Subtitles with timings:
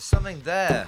[0.00, 0.86] something there.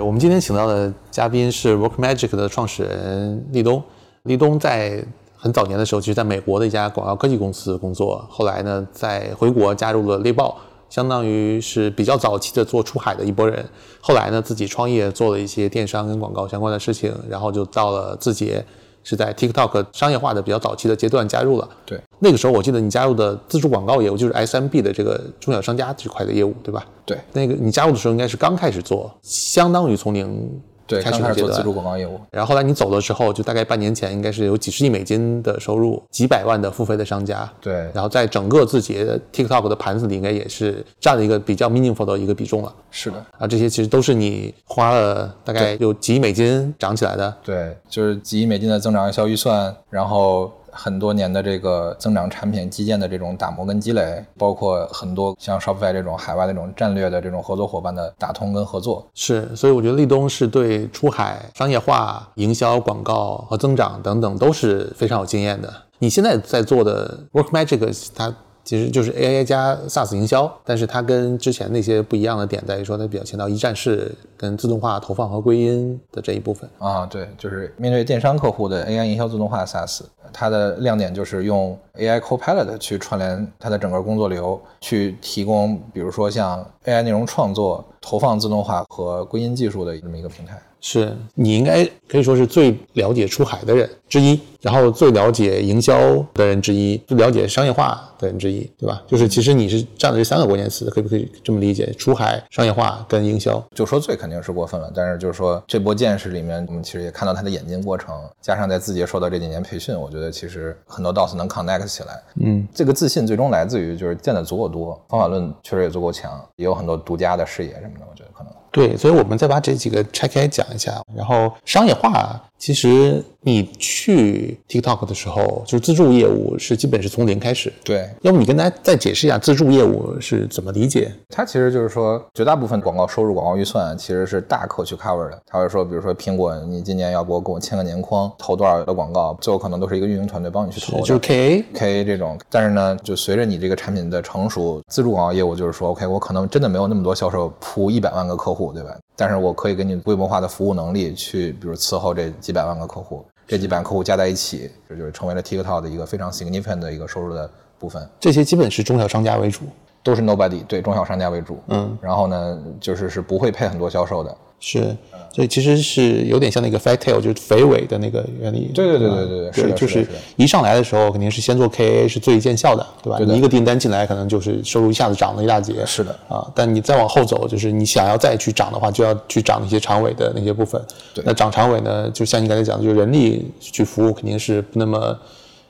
[0.00, 3.82] 我们今天请到的嘉宾是 Work Magic 的创始人立冬。
[4.22, 5.04] 立冬在
[5.36, 10.56] 很早年的时候，其实在美国的一家广告科技公司工作，后来呢，在回国加入了猎豹，
[10.88, 13.64] 相当于是比较早期的做出海的一波人。
[14.00, 18.64] 后来呢，自己创业做了一些电商跟广告相关的事情，然后就到了字节，
[19.04, 21.68] 是在 TikTok 商业化的比较早期的阶段加入了。
[21.84, 26.86] 对，那个时候我记得你加入的自助广告业务就是 SMB 的这个中小商家这块的业务，对吧？
[27.04, 32.18] 对那个你加入的时候应该是刚开始做，相当于从零对，开始做自主广告业务。
[32.30, 37.48] 然后后来你走的时候，就大概半年前，应该是有几十亿美金的收入，几百万的付费的商家。
[37.60, 42.74] 对然后在整个字节的 TikTok 的盘子里，应该也是占了一个比较 meaningful 的一个比重了。
[42.90, 47.36] 是的，啊，这些其实都是你花了大概有几亿美金涨起来的。
[47.44, 59.04] 对，就是几亿美金的增长营销预算，然后很多年的这个增长产品基建的这种打磨跟积累，包括很多像 Shopify 这种海外的这种战略的这种合作伙伴的打通跟合作。
[59.12, 65.72] 是，所以我觉得立冬是对出海、商业化、营销、广告和增长等等都是非常有经验的。
[65.98, 68.32] 你现在在做的 Work Magic，它
[68.68, 76.68] 其实就是 AI 加 SaaS 营销，但是它跟之前那些不一样的点在于说，它比较强调一站式跟自动化投放和归因的这一部分。
[76.78, 80.02] 啊，对，就是面对电商客户的 AI 营销自动化 SaaS，
[80.34, 90.60] 它的亮点就是用 AI Copilot 去串联它的整个工作流，去提供比如说像 AI 内容创作、投放自动化和归因技术的这么一个平台。
[90.80, 95.98] 是你应该可以说是最了解出海的人之一，然后最了解营销
[96.32, 99.02] 的人之一，最了解商业化的人之一，对吧？
[99.04, 101.92] 就是其实你是占了这三个关键词，可不可以这么理解？
[101.94, 103.60] 出海、商业化跟营销。
[103.74, 112.22] 就说最肯定是过分了，但是就是说这波见识里面，我们其实也看到它的演进过程，加上在字节受到这几年培训，我觉得其实很多 dots 能 connect 起来。
[112.36, 118.52] 嗯，这个自信最终来自于就是见的足够多，方法论确实也足够强，也有很多独家的视野什么的，我觉得可能。
[118.78, 121.02] 对，所以我们再把这几个拆开讲一下。
[121.16, 127.72] 然后商业化，其实你去 TikTok 的时候，就是自助业务是基本是从零开始。
[127.82, 131.12] 对，要不你跟大家再解释一下自助业务是怎么理解？
[131.28, 135.42] 它其实就是说，绝大部分广告收入、广告预算其实是大客去 cover 的。
[135.44, 141.02] 他会说，比如说苹果，你今年要不给我签个年框，投多少的广告，最后可能都是一个运营团队帮你去投的。
[141.02, 148.96] 就是 KA，KA 这种，但是呢，就随着你这个产品的成熟，自助广告业务就是说，OK，我可能真的没有那么多销售铺一百万个客户，对吧？
[149.16, 158.08] 但是我可以给你规模化的服务能力去，比如伺候这几百万个客户，这几百万客户加在一起，这就是成为了 TikTok 的一个非常 significant 的一个收入的部分。
[158.20, 159.64] 这些基本是中小商家为主。
[160.02, 164.96] 都是 nobody，对中小商家为主，嗯，然后呢，就是是不会配很多销售的，是，
[165.32, 168.70] 所以其实是有点像那个 fat tail，就是肥尾的那个原理。
[168.74, 173.18] 对对对对对对是的就是一上来的时候肯定是先做 KA 是最见效的，对吧？
[173.18, 175.84] 对你一个订单进来，可能就是收入一下子涨了一大截。
[175.84, 180.82] 是的啊，但你再往后走，就是你想要再去涨的话，就要去涨一些长尾的那些部分。
[181.12, 185.16] 对那涨长尾呢，就像你刚才讲的，就是人力去服务肯定是不那么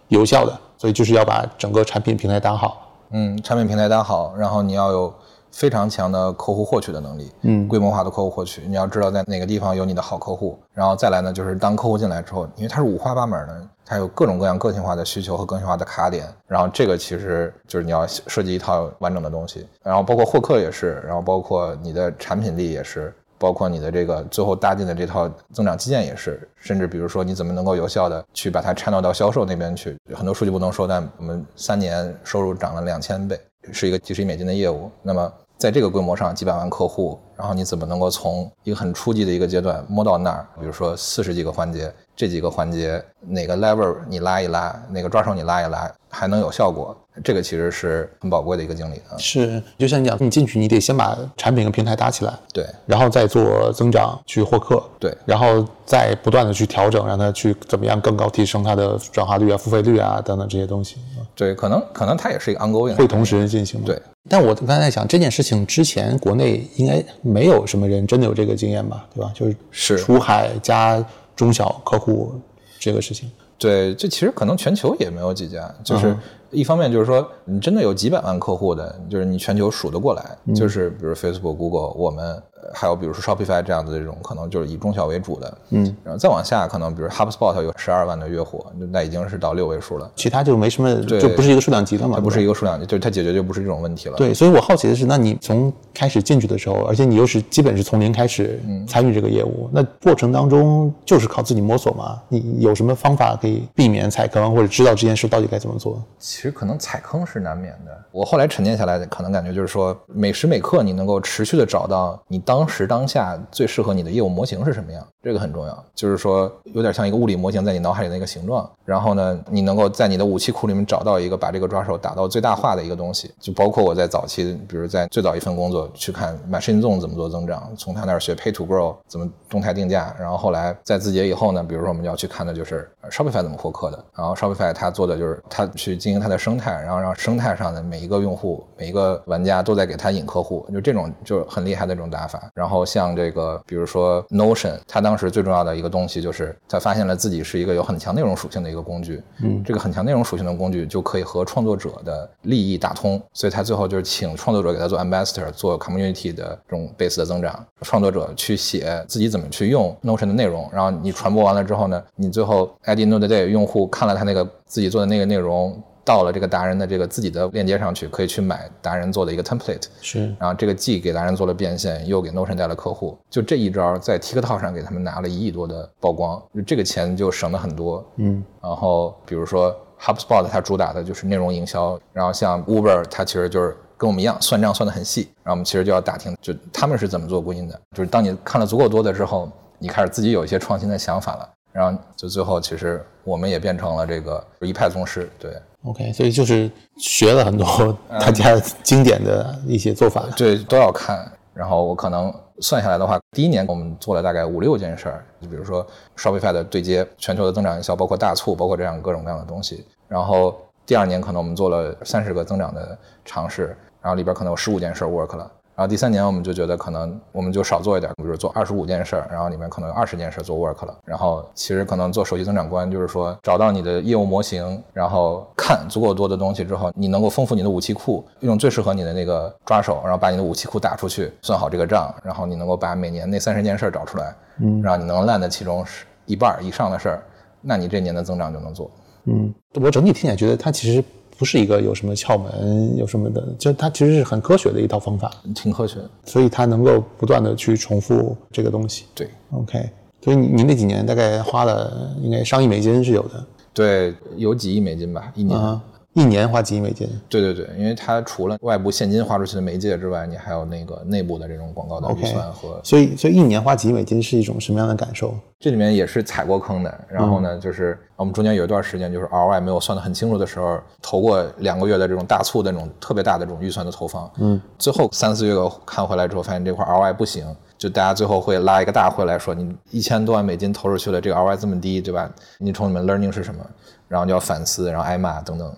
[0.08, 2.84] 有效的，所以就是要把整个产品平台打好。
[3.10, 5.14] 嗯，产品平台搭好，然后你要有
[5.50, 23.14] 非常强的客户获取的能力，嗯规模化的客户获取，你要知道在哪个地方有你的好客户，然后再来呢，就是当客户进来之后，因为它是五花八门的，它有各种各样个性化的需求和个性化的卡点，然后这个其实就是你要设计一套完整的东西，然后包括获客也是，然后包括你的产品力也是。
[23.38, 33.40] 包括你的这个最后搭建的这套增长基建也是，甚至比如说你怎么能够有效的去把它 channel 到销售那边去，很多数据不能说，但我们三年收入涨了两千倍，
[33.72, 34.90] 是一个几十亿美金的业务。
[35.02, 40.46] 那么在这个规模上，几百万客户，然后你怎么能够从一个很初级的一个阶段摸到那儿？
[40.60, 46.96] 比如说四十几个环节，这几个环节哪个 lever 你拉一拉，哪个抓手你拉一拉，还能有效果？
[47.22, 49.14] 这个其实是很宝贵的一个经历啊。
[49.18, 60.96] 是，就像你讲，你进去你得先把产品跟平台搭起来，对然后再做增长去获客，对然后再不断的去调整，让它去怎么样更高提升它的转化率啊、付费率啊等等这些东西，
[61.36, 63.86] 对，可能可能它也是一个 ongoing，会同时进行吗？
[63.86, 64.02] 对。
[64.28, 69.30] 但我刚才在想这件事情之前，国内应该没有什么人真的有这个经验吧，对吧？
[69.32, 71.02] 就是是出海加
[71.38, 72.32] 中小客户
[72.80, 73.30] 这个事情。
[73.56, 76.16] 对，这其实可能全球也没有几家，就是
[76.50, 82.24] 一方面就是说，你真的有几百万客户的，就是你全球数得过来，就是比如 Facebook、Google，我们
[82.54, 92.16] 呃还有比如说 Shopify 这样子的这种，可能就是以中小为主的，嗯，然后再往下，可能比如 HubSpot 有十二万的月活，那已经是到六位数了，其他就没什么，就不是一个数量级的嘛。
[92.16, 94.16] 它不是一个数量级，就是它解决就不是这种问题了。
[94.16, 102.20] 对，所以我好奇的是，那你从开始进去的时候，而且你又是基本是从零开始参与这个业务，那过程当中就是靠自己摸索嘛。
[102.28, 106.02] 你有什么方法可以避免踩坑，或者知道这件事到底该怎么做？
[106.18, 107.96] 其实可能踩坑是难免的。
[108.10, 115.84] 我后来沉淀下来，可能感觉就是说，每时每刻你能够持续的找到你当当时当下最适合你的业务模型是什么样，这个很重要。
[115.94, 123.32] 就是说，有点像一个物理模型在你脑海里的一个形状，然后呢，你能够在你的武器库里面找到一个把这个抓手打到最大化的一个东西。
[123.38, 142.47] 就包括我在早期，比如在最早一份工作去看 Machine Zone 怎么做增长，从他那儿学 Pay to Grow 怎么动态定价，然后后来在字节以后呢，比如说我们要去看的就是 Shopify 怎么获客的，然后 Shopify 它做的就是它去经营它的生态，然后让生态上的每一个用户、每一个玩家都在给他引客户，就这种就是很厉害的这种打法。
[142.54, 165.80] 然后像这个，比如说 Notion，它当时最重要的一个东西就是它发现了自己是一个有很强内容属性的一个工具，嗯，这个很强内容属性的工具就可以和创作者的利益打通，所以它最后就是请创作者给他做 Ambassador，做 Community 的这种 base 的增长，创作者去写自己怎么去用 Notion 的内容，然后你传播完了之后呢，你最后 at the end of the day 用户看了他那个自己做的那个内容。
[166.08, 178.02] 到了这个达人的这个自己的链接上去，可以去买达人做的一个 template，是，然后这个既给达人做了变现，又给 Notion 带了客户，就这一招在 TikTok 上给他们拿了一亿多的曝光，就这个钱就省了很多。
[178.16, 189.46] 嗯，然后比如说 HubSpot 它主打的就是内容营销，然后像 Uber 它其实就是跟我们一样算账算得很细，然后我们其实就要打听，就他们是怎么做归因的，就是当你看了足够多的之后，
[189.78, 195.52] 你开始自己有一些创新的想法了，然后就最后其实我们也变成了这个一派宗师，对。
[195.84, 200.24] OK，所以就是学了很多大家经典的一些做法。
[200.36, 201.30] 对，都要看。
[201.54, 205.86] 然后我可能算下来的话，第一年我们做了大概五六件事儿，就比如说
[206.16, 209.84] Shopify 的对接、全球的增长营销，包括大促，包括这样各种各样的东西。
[210.08, 215.50] 然后第二年可能我们做了三十个增长的尝试，然后里边可能有十五件事 work 了。
[215.78, 220.98] 然后第三年我们就觉得可能我们就少做一点，比如做二十五件事儿，然后里面可能有二十件事做 work 了。
[221.04, 237.22] 然后其实可能做首席增长官就是说找到你的业务模型，然后看足够多的东西之后，你能够丰富你的武器库，用最适合你的那个抓手，然后把你的武器库打出去，算好这个账，然后你能够把每年那三十件事儿找出来，嗯，然后你能烂的其中是一半以上的事儿，
[237.60, 238.90] 那你这年的增长就能做。
[239.30, 241.04] 嗯，我整体听起来觉得它其实
[241.38, 246.10] 不是一个有什么窍门，有什么的，就它其实是很科学的一套方法，挺科学的。
[246.24, 249.04] 所以它能够不断的去重复这个东西。
[249.14, 249.88] 对 OK，
[250.20, 255.56] 所以你你那几年大概花了应该上亿美金是有的对，有几亿美金吧，一年。
[255.56, 255.80] 啊，
[256.18, 257.08] 一年花几亿美金。
[257.28, 265.34] 对对对，因为它除了外部现金花出去的媒介之外，你还有那个内部的这种广告的预算和所以所以一年花几亿美金是一种什么样的感受？
[265.60, 267.00] 这里面也是踩过坑的。
[267.08, 274.30] 然后呢，就是我们中间有一段时间，就是 ROI 没有算得很清楚的时候，投过两个月的这种大促的那种特别大的这种预算的投放。
[274.38, 275.54] 嗯，最后三四月
[275.84, 277.44] 看回来之后，发现这块 ROI 不行，
[277.76, 282.30] 就大家最后会拉一个大会来说，你一千多万美金投出去了，这个 ROI 这么低，对吧？
[282.58, 283.64] 你从里面 learning 是什么？
[284.08, 285.72] 然后就要反思，然后挨骂等等。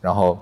[0.00, 0.38] 然后，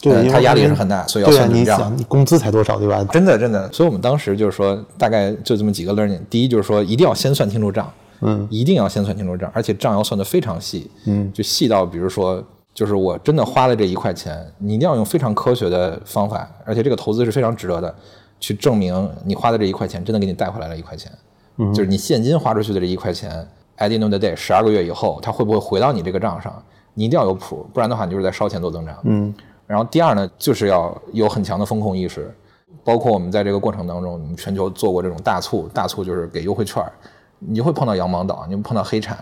[0.00, 1.78] 对他压力也是很大，所以要算准账。
[1.78, 3.04] 想你工资才多少，对吧？
[3.12, 6.20] 真的真的，所以我们当时就是说，大概就这么几个 learning。
[6.30, 12.42] 第一就是说，一定要先算清楚账，嗯，一定要先算清楚账，而且账要算得非常细，嗯，就细到比如说，
[12.74, 17.94] 就是我真的花了这一块钱，你一定要用非常科学的方法，而且这个投资是非常值得的，
[18.40, 21.12] 去证明你花的这一块钱真的给你带回来了一块钱，
[21.58, 26.62] 嗯，就是你现金花出去的这一块钱，at the end of the day，十二个月以后，它会不会回到你这个账上？
[26.94, 29.34] 你一定要有谱，不然的话，你就是在烧钱做增长，嗯。
[29.66, 32.30] 然后第二呢，就是要有很强的风控意识，
[32.84, 36.92] 包括我们在这个过程当中，我们全球做过这种大促，大促就是给优惠券儿，
[37.38, 39.16] 你就会碰到羊毛党，你会碰到黑产，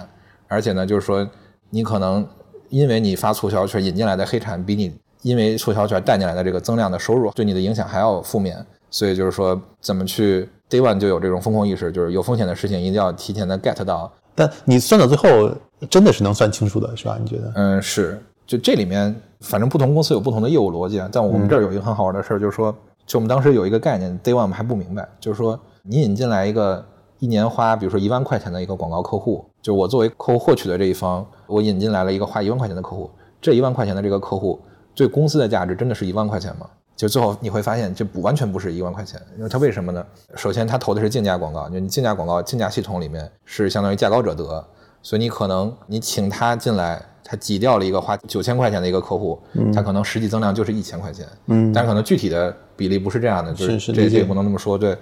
[0.48, 1.28] 而且呢，就是说
[1.68, 2.26] 你可能
[2.68, 8.56] 因为你发促销券引进来的黑产，比你因为促销券带进来的这个增量的收入对你的影响还要负面，
[8.90, 15.50] 所以就是说怎么去 day one 就有这种风控意识，就是有风险的事情一定要提前的 get 到，但你算到最后，
[15.88, 17.16] 真的是能算清楚的，是吧？
[17.20, 17.52] 你觉得？
[17.54, 21.08] 嗯，是，就这里面，反正不同公司有不同的业务逻辑啊。
[21.12, 22.75] 但我们这儿有一个很好玩的事儿，就是说，
[23.06, 26.84] 就我们当时有一个概念，Day One 我们还不明白，就是说，你引进来一个
[27.18, 33.10] 一年花，比如说一万块钱的一个广告客户，就我作为客户获取的这一方，我引进来了一个花一万块钱的客户，
[33.40, 34.60] 这一万块钱的这个客户
[34.94, 36.66] 对公司的价值真的是一万块钱吗？
[37.00, 40.04] 就最后你会发现，这不完全不是一万块钱，因为它为什么呢？
[40.37, 44.62] 首先，它投的是竞价广告，就你竞价广告竞价系统里面是相当于价高者得，
[45.00, 49.40] 所以你可能你请他进来，他挤掉了一个花九千块钱的一个客户，
[49.73, 54.95] 他可能实际增量就是一千块钱，嗯但是可能具体的比例不是这样的，就是这这也不能那么说，对。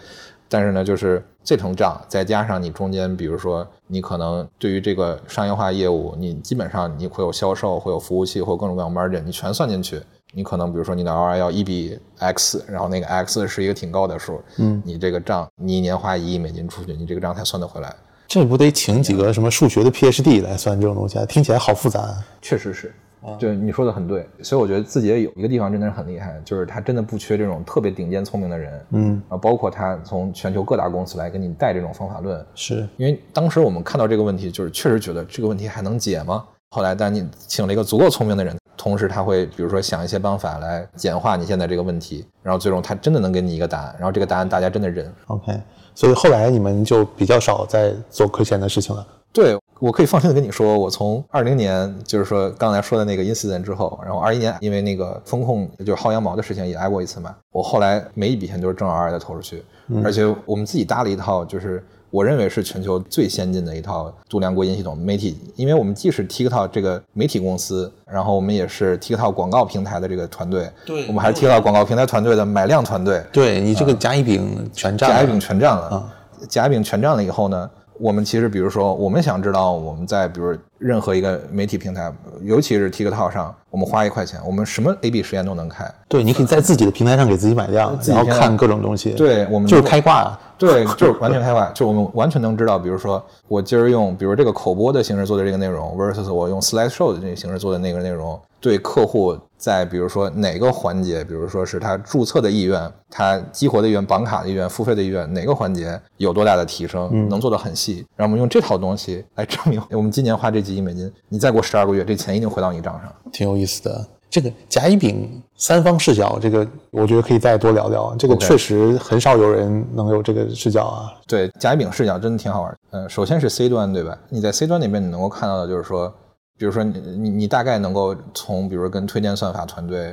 [0.51, 10.01] 但是呢，就是这层账，再加上你中间，比如说你可能对于这个商业化业务，你基本上你会有销售，会有服务器，会有各种各样的 margin，你全算进去，
[10.39, 17.93] 你可能比如说你的 ROI 要一比 X，然后那个 X 是一个挺高的数，嗯，你这个账你一年花一亿美金出去，你这个账才算得回来。
[18.29, 21.27] 这不得请几个什么数学的 PhD 来算这种东西啊？
[21.27, 22.25] 听起来好复杂啊。
[22.41, 22.95] 确实是。
[23.37, 36.45] 对你说的很对，所以我觉得字节有一个地方真的是很厉害，就是他真的不缺这种特别顶尖聪明的人，嗯，啊，包括他从全球各大公司来给你带这种方法论，是因为当时我们看到这个问题，就是确实觉得这个问题还能解吗？
[36.71, 45.13] 后来，当你请了一个足够聪明的人，同时他会比如说想一些方法来简化你现在这个问题，然后最终他真的能给你一个答案，然后这个答案大家真的认。
[45.29, 45.61] OK，
[45.95, 49.07] 所以后来你们就比较少在做亏钱的事情了。
[49.33, 49.59] 对。
[49.81, 59.63] 我可以放心的跟你说，我从二零年就是说刚才说的那个 incident 之后，然后二一年因为那个风控就是薅羊毛的事情也挨过一次嘛，我后来每一笔钱都是正儿八经的投出去，
[60.03, 61.81] 而且我们自己搭了一套就是
[62.11, 76.11] 我认为是全球最先进的一套度量归因系统媒体，因为我们既是 TikTok 这个媒体公司，然后我们也是 TikTok 广告平台的这个团队，对，我们还是 TikTok 广告平台团队的买量团队，对你这个甲乙丙全占，甲乙丙全占了，
[76.49, 77.71] 甲乙丙全占了以后呢？
[78.01, 85.85] 我们其实，比如说，我们想知道我们在比如任何一个媒体平台，尤其是 TikTok 上，我们花一块钱，我们什么 A/B 实验都能开。
[86.09, 89.11] 对，你可以在自己的平台上给自己买量，然后看各种东西。
[89.11, 90.39] 对，我们就是开挂。
[90.59, 108.05] 对，就是完全开挂，就我们完全能知道，比如说我今儿用，比如这个口播的形式做的这个内容，versus 我用 Slide Show 的这个形式做的那个内容，对客户在比如说哪个环节，比如说是他注册的意愿、他激活的意愿、绑卡的意愿、付费的意愿，哪个环节有多大的提升，能做得很细。
[108.17, 113.13] 然后我们用这套东西来证明， 我们今年花这几亿美金，你再过十二个月，这钱一定回到你账上。
[113.33, 114.07] 挺有意思的。
[114.31, 118.15] 这个甲乙丙三方视角，这个我觉得可以再多聊聊。
[118.19, 121.11] 这个确实很少有人能有这个视角啊。
[121.27, 122.79] 对，甲乙丙视角真的挺好玩。
[122.91, 124.19] 嗯，首先是 C 端，对吧？
[124.29, 126.13] 你在 C 端那边，你能够看到的就是说，
[126.59, 130.09] 比如说你你你大概能够从，比如跟推荐算法团队，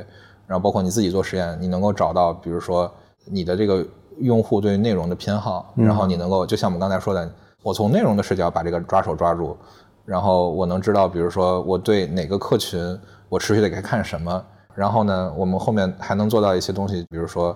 [0.46, 2.90] 然后包括你自己做实验，你能够找到，比如说
[3.26, 3.86] 你的这个
[4.20, 7.30] 用户对内容的偏好，然后你能够就像我们刚才说的，
[7.62, 9.54] 我从内容的视角把这个抓手抓住，
[10.06, 12.98] 然后我能知道，比如说我对哪个客群。
[13.28, 17.54] 我持续的给他看什么，然后呢，我们后面还能做到一些东西，比如说，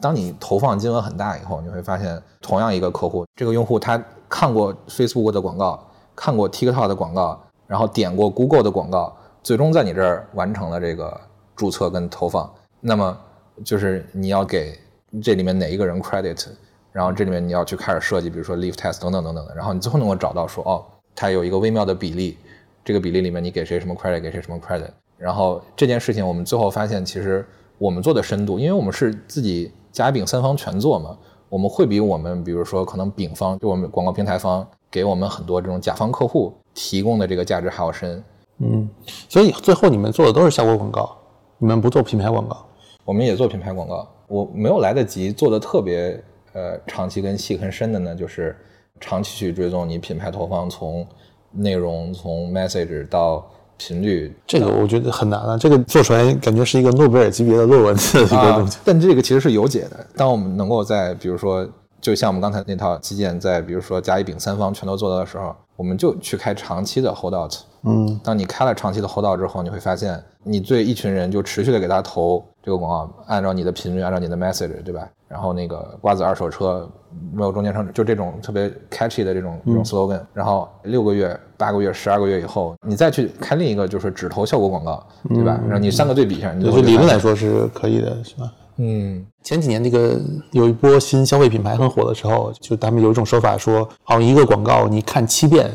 [0.00, 5.80] 当你投放金额很大以后，你会发现，同样一个客户，这个用户他看过 Facebook 的广告，
[6.16, 11.20] 看过 TikTok 的广告，然后点过 Google 的广告，最终在你这儿完成了这个
[11.54, 13.16] 注册跟投放，那么
[13.64, 14.76] 就是你要给
[15.22, 16.48] 这里面哪一个人 credit，
[16.90, 22.38] 然后这里面你要去开始设计，比如说 leave test 等等等等的，然后你最后能够找到说，哦，它有一个微妙的比例，
[22.84, 24.90] 这个比例里面你给谁什么 credit，给谁什么 credit。
[25.18, 27.46] 然后这件事情，我们最后发现，其实
[27.78, 31.16] 我们做的深度，因为我们是自己甲丙三方全做嘛，
[31.48, 38.24] 我们会比我们，比如说可能丙方，就我们广告平台方给我们很多这种甲方客户提供的这个价值还要深。
[38.58, 38.88] 嗯，
[39.28, 41.16] 所以最后你们做的都是效果广告，
[41.58, 42.66] 你们不做品牌广告？
[43.04, 46.20] 我们也做品牌广告，我没有来得及做的特别
[46.52, 48.56] 呃长期跟细很深的呢，就是
[49.02, 51.06] 长期去追踪你品牌投放从
[51.50, 53.46] 内容从 message 到。
[53.78, 58.78] 频率这个我觉得很难啊，这个做出来感觉是一个诺贝尔级别的论文的一个东西。
[58.84, 60.06] 但这个其实是有解的。
[60.14, 61.68] 当我们能够在比如说，
[62.02, 67.54] 就像我们刚才那套基建，在比如说甲乙丙三方全都做到的时候，我们就去开长期的 hold out。
[67.84, 75.08] 嗯，当你开了长期的 hold out 之后，你会发现你对一群人就持续的给他投这个广告，按照你的频率，按照你的 message，对吧？
[75.28, 76.90] 然后那个瓜子二手车
[77.32, 80.20] 没有中间商，就这种特别 catchy 的这种这种 slogan。
[80.34, 85.58] 然后六个月、八个月、十二个月以后，你再去开另一个，就是只投效果广告，对吧？
[85.62, 88.52] 然后你三个对比一下，你就理论来说是可以的，是吧？
[88.76, 95.70] 嗯，前几年那个有一波新消费品牌很火的时候，就他们有一种说法说，好像一个广告你看七遍。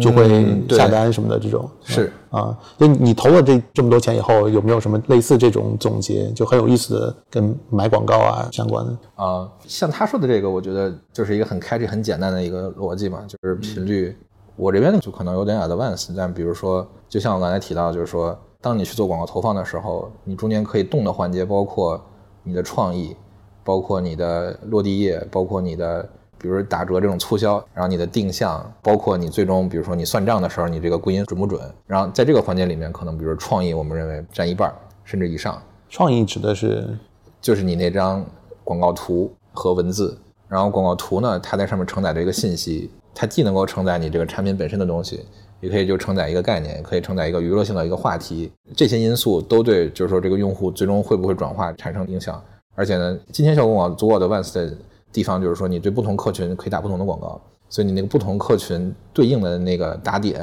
[0.00, 0.26] 就会
[0.70, 9.46] 下单什么的这种是啊，就你投了这这么多钱以后，有没有什么类似这种总结，就很有意思的跟买广告啊相关的啊？
[9.66, 14.16] 像他说的这个，我觉得就是一个很开这、很简单的一个逻辑嘛，就是频率。
[14.56, 22.02] 我这边呢就可能有点 advanced，但比如说，就像我刚才提到，就是说，当你去做广告投放的时候，你中间可以动的环节包括
[22.42, 23.16] 你的创意，
[23.64, 26.08] 包括你的落地页，包括你的。
[26.38, 31.60] 比如打折这种促销，然后你的定向，包括你最终，比如说你算账的时候，你这个归因准不准？
[31.86, 35.62] 然后在这个环节里面，可能比如创意，我们认为占一半甚至以上。
[35.88, 36.98] 创意指的是，
[37.40, 38.26] 就是你那张
[38.64, 40.18] 广告图和文字，
[40.48, 45.24] 然后广告图呢，它在上面承载着一个信息，它既能够承载你这个产品本身的东西，
[45.62, 52.38] 也可以就承载一个概念，也可以承载一个娱乐性的一个话题，这些因素都对，就是说这个用户最终会不会转化产生影响。
[52.74, 54.74] 而且呢，今天效果广告足够的 advanced。
[55.12, 57.38] 地方就是说，你对不同客群可以打不同的广告，
[57.68, 60.40] 所以你那个不同客群对应的那个打点，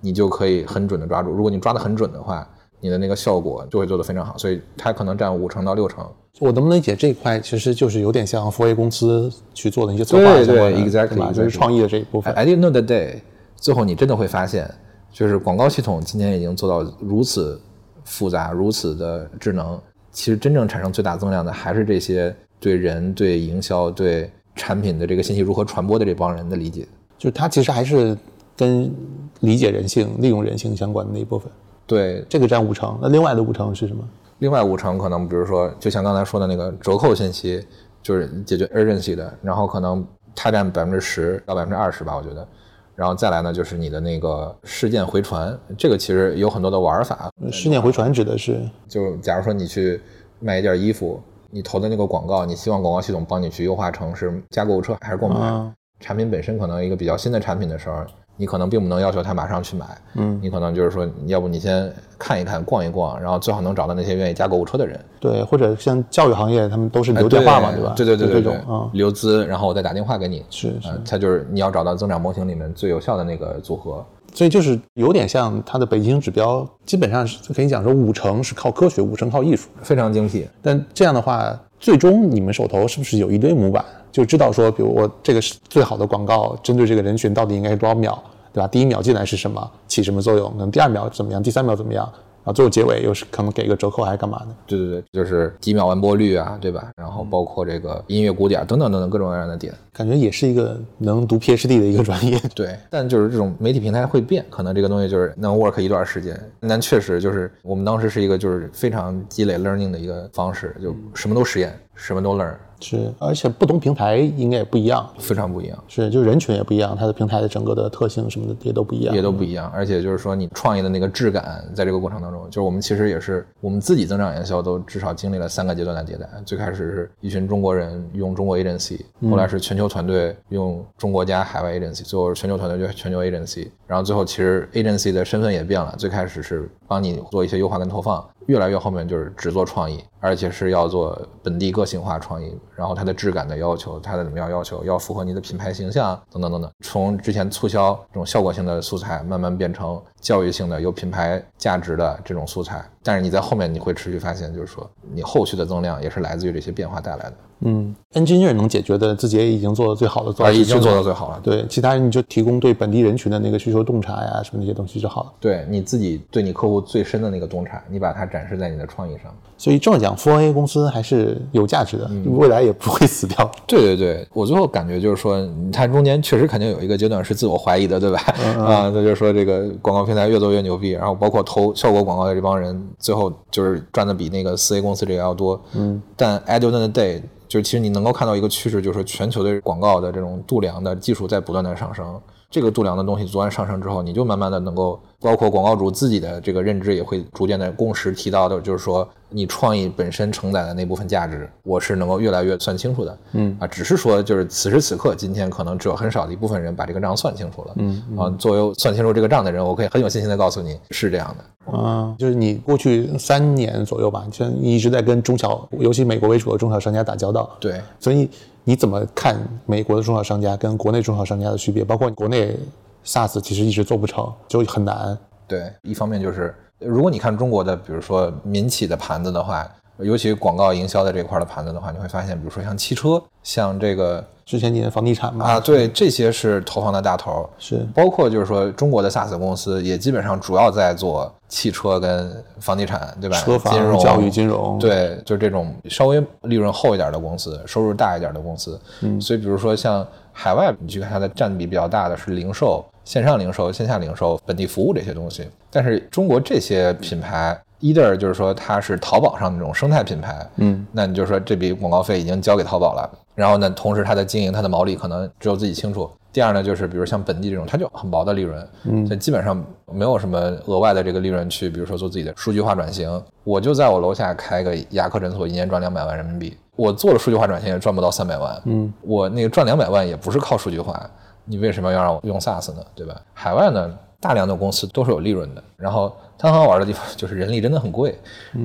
[0.00, 1.32] 你就可以很准的抓住。
[1.32, 2.48] 如果你抓得很准的话，
[2.78, 6.06] 你的那个效果就会做得非常好，所以它可能占五成到六成。
[6.38, 12.32] 我能不能理解这一块其实就是有点像 4A 公司去做的一些策划对相关的对，exactly，就是创意的这一部分。
[12.34, 13.16] I didn't know the day，
[13.62, 14.68] 最后你真的会发现，
[15.12, 17.60] 就是广告系统今天已经做到如此
[18.04, 26.88] 复杂、如此的智能，其实真正产生最大增量的还是这些对人、对营销、对产品的这个信息如何传播的这帮人的理解。
[27.16, 28.18] 就是它其实还是
[28.56, 28.92] 跟
[29.38, 31.48] 理解人性、利用人性相关的那一部分。
[31.86, 34.02] 对，这个占五成，那另外的五成是什么？
[34.40, 37.64] 另外五成可能，比如说，就像刚才说的那个折扣信息，
[38.02, 40.04] 就是解决 urgency 的，然后可能
[40.34, 42.44] 它占百分之十到百分之二十吧，我觉得。
[42.94, 47.30] 然后再来呢，就是你的那个事件回传，这个其实有很多的玩法。
[47.50, 50.00] 事件回传指的是就假如说你去
[50.40, 51.20] 卖一件衣服，
[51.50, 55.36] 你投的那个广告，你希望广告系统帮你去优化成是加购物车还是购买。
[55.36, 58.04] 啊产品本身可能一个比较新的产品的时候，
[58.42, 64.98] 你可能并不能要求他马上去买，嗯，你可能就是说，要不你先看一看、逛一逛，然后最好能找到那些愿意加购物车的人。
[65.20, 67.94] 对，或者像教育行业，他们都是留电话嘛，哎对吧？
[67.96, 70.44] 对对对对对就这种，啊，留资，然后我再打电话给你。
[70.50, 74.04] 是是呃，它就是你要找到增长模型里面最有效的那个组合。
[74.34, 79.68] 所以就是有点像它的北京指标，基本上是可以讲说五成是靠科学，五成靠艺术。
[79.82, 88.22] 非常精辟，但这样的话，最终你们手头是不是有一堆模板，就知道说，比如我这个是最好的广告，针对这个人群到底应该是多少秒，
[88.52, 88.68] 对吧？
[88.68, 90.50] 第一秒进来是什么，起什么作用？
[90.52, 92.10] 可能第二秒怎么样，第三秒怎么样？
[92.44, 94.46] 然后最后结尾又是可能给个折扣还是干嘛的？
[94.66, 96.90] 对对对，就是几秒完播率啊，对吧？
[96.96, 99.72] 然后包括这个音乐鼓点等等等等各种各样的点。
[99.92, 102.36] 感觉也是一个能读 PhD 的一个专业。
[102.52, 106.36] 对，但就是这种媒体平台会变，可能这个东西就是能 work 一段时间。
[106.62, 115.08] 但确实就是我们当时是一个就是非常积累 learning 的一个方式，就什么都实验，什么都 learn，是，而且不同平台应该也不一样。
[115.18, 115.84] 非常不一样。
[115.86, 119.14] 是，就人群也不一样，它的平台的整个的特性什么的也都不一样。
[119.14, 126.28] 也都不一样，而且就是说你创业的那个质感，在这个过程当中，就是我们其实也是我们自己增长营销都至少经历了三个阶段的迭代。
[126.44, 128.98] 最开始是一群中国人用中国 agency，
[129.30, 146.70] 后来是全球团队用中国加海外 agency，最后是全球团队就全球 agency，然后最后其实 agency 的身份也变了，最开始是帮你做一些优化跟投放，越来越后面就是只做创意，而且是要做本地个性化创意，然后它的质感的要求，它的怎么样要求，要符合你的品牌形象等等等等。
[146.80, 152.82] 从之前促销这种效果性的素材，慢慢变成教育性的有品牌价值的这种素材。
[153.02, 157.32] 但是你在后面你会持续发现，就是说你后续的增量也是来自于这些变化带来的，
[157.62, 161.40] 嗯，engineer 能解决的，自己也已经做的最好的，做而到极致了已经做到最好了。
[161.42, 165.32] 对，其他人你就提供对本地人群的那个需求洞察呀，什么那些东西就好了。
[165.40, 169.34] 对你自己对你客户最深的那个洞察，你把它展示在你的创意上。
[169.58, 173.50] 所以这么讲4 A 公司还是有价值的，嗯未来也不会死掉。
[173.66, 178.20] 对对对，我最后感觉就是说，它中间确实肯定有一个阶段是自我怀疑的，对吧？
[178.58, 185.58] 啊，那就是说这个广告平台越做越牛逼，然后包括投效果广告的这帮人，最后就是赚的比那个四 A 公司这个要多。
[185.72, 192.20] 嗯，但 at the end of the day，就是其实你能够看到一个趋势，就是说全球的广告的这种度量的技术在不断的上升。
[192.50, 203.18] 这个度量的东西不断上升之后，你就慢慢的能够，包括广告主自己的这个认知也会逐渐的共识提到的，就是说你创意本身承载的那部分价值，我是能够越来越算清楚的。
[203.32, 207.74] 嗯啊，只是说就是此时此刻，今天可能只有很少的一部分人把这个账算清楚了。
[207.76, 211.76] 嗯啊，作为算清楚这个账的人，我可以很有信心的告诉你是这样的。
[211.78, 217.48] 啊，就是你过去三年左右吧，像你一直在跟中小，尤其美国为主的中小商家打交道。
[217.60, 218.28] 对，所以
[218.64, 221.84] 你怎么看美国的中小商家跟国内中小商家的区别？
[221.84, 222.56] 包括国内
[223.04, 225.16] SaaS 其实一直做不成，就很难。
[225.46, 243.36] 对，一方面就是如果你看中国的，比如说民企的盘子的话，尤其广告营销的这块的盘子的话，你会发现，比如说像汽车，像这个之前你的房地产嘛，啊，对，这些是投放的大头，是包括就是说中国的 SaaS 公司也基本上主要在做汽车跟房地产，对吧？
[243.36, 248.80] 车房金融、教育、金融，，对，就这种稍微利润厚一点的公司，收入大一点的公司。
[249.02, 255.46] 嗯，所以比如说像海外，你去看它的占比比较大的是零售、线上零售、线下零售、本地服务这些东西。
[255.70, 266.10] 但是中国这些品牌，either 就是说它是淘宝上那种生态品牌，嗯，那你就说这笔广告费已经交给淘宝了，然后呢，同时它的经营、它的毛利可能只有自己清楚。
[266.32, 273.22] 第二呢，就是比如像本地这种，它就很薄的利润，嗯，所以基本上没有什么额外的这个利润去，比如说做自己的数据化转型。
[273.44, 281.06] 我就在我楼下开个牙科诊所，一年赚两百万人民币，我做了数据化转型也赚不到三百万，嗯，我那个赚两百万也不是靠数据化，
[281.44, 282.80] 你为什么要让我用 SaaS 呢？
[282.94, 283.20] 对吧？
[283.34, 288.16] 海外呢，大量的公司都是有利润的，然后它很好玩的地方就是人力真的很贵，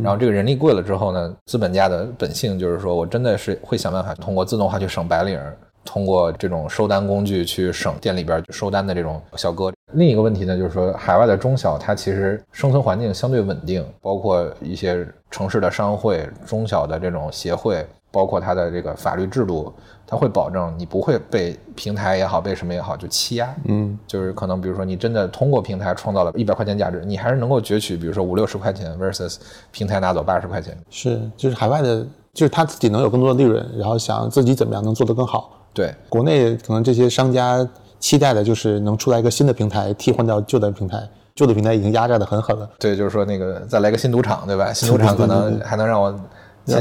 [0.04, 5.38] 然后这个人力贵了之后呢，资本家的本性就是说我真的是会想办法通过自动化去省白领。
[5.84, 9.72] 通过这种收单工具去省店里边收单的这种小哥。
[9.94, 19.72] 另一个问题呢，就是说海外的中小，它其实生存环境相对稳定，包括一些城市的商会、中小的这种协会，包括它的这个法律制度，
[20.06, 23.54] 它会保证你不会被平台也好，被什么也好就欺压。
[23.66, 29.38] 嗯，就是可能比如说你真的通过平台创造了一百块钱价值，你还是能够攫取，比如说五六十块钱 versus
[29.72, 30.78] 平台拿走八十块钱。
[30.90, 35.52] 是，就是海外的，就是他自己能有更多的利润，然后想自己怎么样能做得更好。
[35.74, 37.68] 对，国内可能这些商家
[38.00, 41.08] 期待的就是能出来一个新的平台，替换掉旧的平台。
[41.36, 44.74] 旧的平台已经压榨的很狠了，对，就是说那个再来个新赌场，对吧？
[44.74, 46.12] 新赌场可能还能让我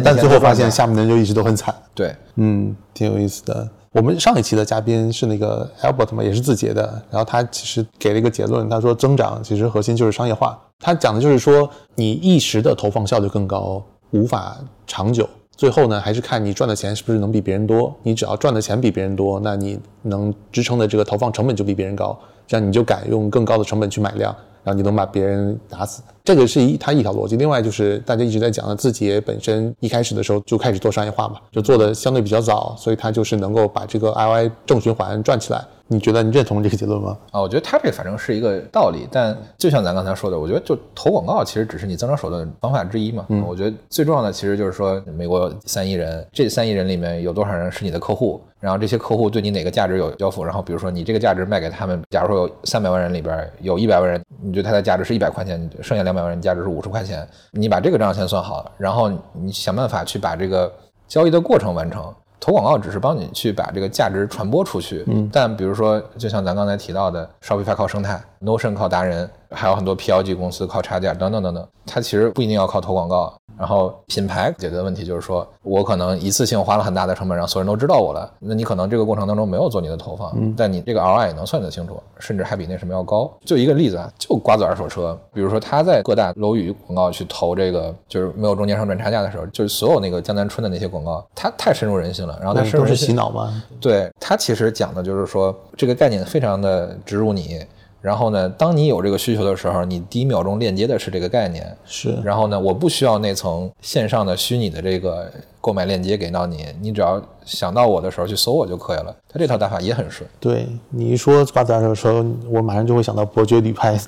[0.05, 1.75] 但最后发现下面的人就一直都很惨。
[1.95, 3.69] 对，嗯，挺有意思的。
[3.93, 10.59] 我们上一期的嘉宾是那个 Albert 嘛，也是字节的，然后他其实给了一个结论，他说增长其实核心就是商业化。
[10.79, 15.27] 他讲的就是说，你一时的投放效率更高，无法长久。
[15.57, 17.95] 最后呢，还是看你赚的钱是不是能比别人多。
[18.03, 26.03] 你只要赚的钱比别人多，那你能支撑的这个投放成本就比别人高，这样你就敢用更高的成本去买量，然后你能把别人打死。
[26.25, 27.37] 这个是一它一条逻辑。
[27.37, 35.65] 另外就是大家一直在讲的，字节本身一开始的时候就开始做商业化嘛，就做的相对比较早，所以它就是能够把这个 IY 正循环转起来。
[35.89, 37.17] 你觉得你认同这个结论吗？
[37.31, 43.25] 啊，我觉得他这反正是一个道理，但就像咱刚才说的，我觉得就投广告其实只是你增长手段的方法之一嘛。
[43.29, 60.73] 嗯我觉得最重要的其实就是说，美国三亿人，这三亿人里面有多少人是你的客户，然后这些客户对你哪个价值有交付，然后比如说你这个价值卖给他们，假如说有三百万人里边有一百万人，你觉得它的价值是一百块钱，剩下两百万人价值是五十块钱，你把这个账先算好，然后你想办法去把这个
[61.07, 62.13] 交易的过程完成。
[62.39, 73.35] 投广告只是帮你去把这个价值传播出去，嗯，但比如说，就像咱刚才提到的，Shopify 靠生态，Notion 靠达人，还有很多 PLG 公司靠差价等等等等，它其实不一定要靠投广告。
[73.59, 83.33] 然后品牌解决的问题就是说，我可能一次性花了很大的成本，让所有人都知道我了，那你可能这个过程当中没有做你的投放，但你这个 ROI 也能算得清楚，甚至还比那什么要高。
[83.47, 93.63] 就一个例子啊，就瓜子二手车，比如说他在各大楼宇广告去投这个，就是没有中间商赚差价的时候，就是所有那个江南春的那些广告，它太深入人心了，然后它深入都是人心洗脑吗。
[93.81, 97.65] 对它其实讲的就是说，这个概念非常的植入你，
[98.07, 105.29] 然后呢，当你有这个需求的时候，你第一秒钟链接的是这个概念，是，然后呢，我不需要那层线上的虚拟的这个
[105.61, 109.13] 购买链接给到你，你只要想到我的时候去搜我就可以了。
[109.29, 110.25] 他这套打法也很顺。
[110.39, 113.99] 对你一说瓜子二手车，我马上就会想到伯爵旅拍，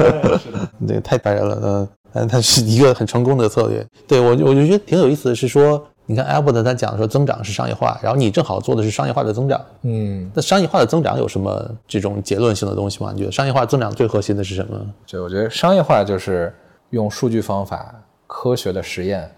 [0.88, 3.86] 对，太白人了，嗯，但它是一个很成功的策略。
[4.08, 9.64] 对我，我就觉得挺有意思的是说，你看 Albert 他讲说增长是商业化，然后你正好做的是商业化的增长。
[9.82, 13.12] 嗯，那商业化的增长有什么这种结论性的东西吗？
[13.14, 14.76] 你觉得商业化增长最核心的是什么？
[15.06, 16.52] 对，我觉得商业化就是
[16.88, 17.94] 用数据方法、
[18.26, 19.30] 科学的实验，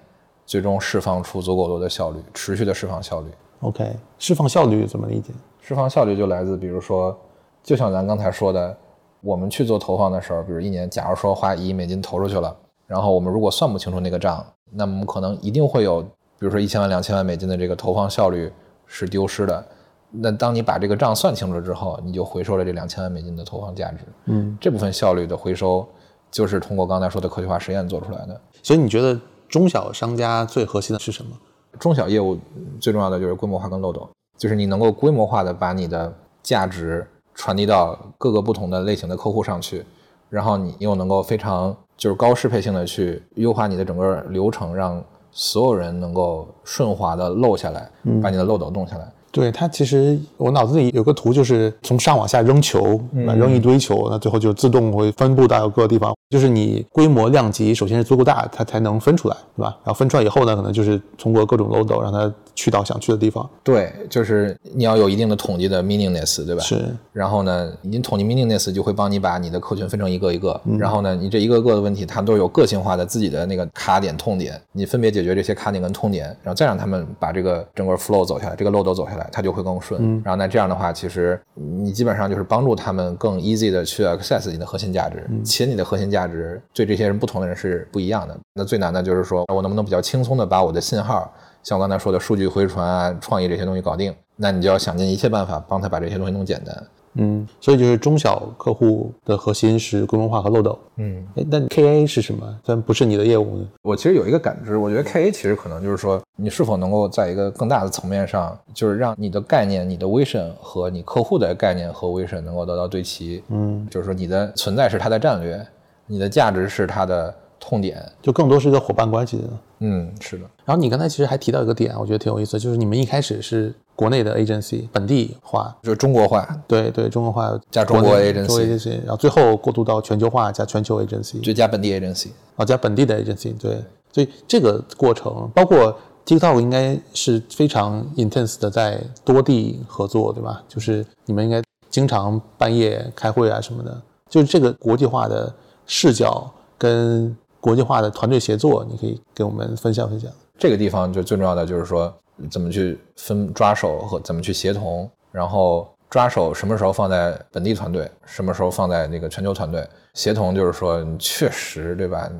[0.46, 3.26] 最终释放出足够多的效率，持续的释放效率。
[3.60, 5.30] OK，释放效率怎么理解？
[5.60, 7.14] 释放效率就来自，比如说，
[7.62, 8.74] 就像咱刚才说的，
[9.20, 12.56] 我们去做投放的时候，比如一年，假如说花一亿美金投出去了，
[12.86, 16.02] 然后我们如果算不清楚那个账，那么我们可能一定会有，
[16.42, 18.52] 比如说一千万、两千万美金的这个投放效率
[18.84, 19.64] 是丢失的。
[20.10, 23.98] 那当你把这个账算清楚之后，你就回收了这两千万美金的投放价值。
[24.24, 25.86] 嗯，这部分效率的回收，
[26.32, 28.40] 就是通过刚才说的科学化实验做出来的。
[28.60, 29.16] 所以你觉得
[29.48, 31.30] 中小商家最核心的是什么？
[31.78, 32.36] 中小业务
[32.80, 39.84] 最重要的就是规模化跟漏斗，就是你能够规模化的把你的价值传递到各个不同的类型的客户上去，
[40.28, 45.02] 然后你又能够非常就是高适配性的去优化你的整个流程，让
[45.32, 47.90] 所有人能够顺滑的漏下来，
[48.22, 49.10] 把你的漏斗弄下来。
[49.32, 56.14] 对它其实我脑子里有个图，就是从上往下扔球，那扔一堆球，那最后就自动会分布到各个地方。
[56.30, 59.76] 就是你规模量级首先是足够大，它才能分出来，对吧？
[59.84, 63.48] 然后分出来以后呢，可能就是通过各种漏斗让它去到想去的地方。
[63.62, 66.62] 对，就是你要有一定的统计的 meaningness，对吧？
[66.62, 80.22] 是，然后呢，你统计 meaningness 就会帮你把你的客群分成一个一个，然后呢，你这一个个的问题，它都有个性化的自己的那个卡点、痛点，你分别解决这些卡点跟痛点，然后再让他们把这个整个 flow 走下来，这个漏斗走下来，它就会更顺。
[80.24, 88.36] 然后那这样的话，其实你基本上就是帮助他们更 easy 的去 access 你的核心价值，且你的核心价值对这些人不同的人是不一样的。
[88.54, 91.32] 那最难的就是说我能不能比较轻松的把我的信号。
[91.62, 96.76] 像我刚才说的数据回传啊、创意这些东西搞定，那你就要想尽一切办法帮他把这些东西弄简单。
[97.14, 100.78] 嗯，所以就是中小客户的核心是规模化和漏斗。
[100.96, 102.46] 嗯，哎，但 KA 是什么？
[102.64, 103.66] 虽然不是你的业务呢。
[103.82, 113.42] 我其实有一个感知，我觉得 KA 其实可能就是说，你是否能够在一个更大的层面上，就是让你的概念、你的 vision 和你客户的概念和 vision 能够得到对齐。
[113.48, 115.64] 嗯，就是说你的存在是他的战略，
[116.06, 118.02] 你的价值是他的痛点。
[118.22, 119.44] 就更多是一个伙伴关系的。
[119.80, 120.44] 嗯，是的。
[120.64, 132.30] 然后你刚才其实还提到一个点，我觉得挺有意思，就是你们一开始是国内的 agency 本地化，就是中国化对对，中国化加中国 agency 中国 agency，然后最后过渡到全球化加全球 agency，就加本地 agency。
[132.56, 140.60] 哦，加本地的 agency，对，所以这个过程包括 TikTok 应该是非常 intense 的在多地合作，对吧？
[140.68, 145.54] 就是你们应该经常半夜开会啊什么的，就是这个国际化的
[145.86, 150.28] 视角跟国际化的团队协作，你可以给我们分享分享。
[150.58, 152.12] 这个地方就最重要的就是说，
[152.50, 162.30] 怎么去分抓手和怎么去协同，然后抓手什么时候放在本地团队，什么时候放在那个全球团队，协同就是说，确实对吧？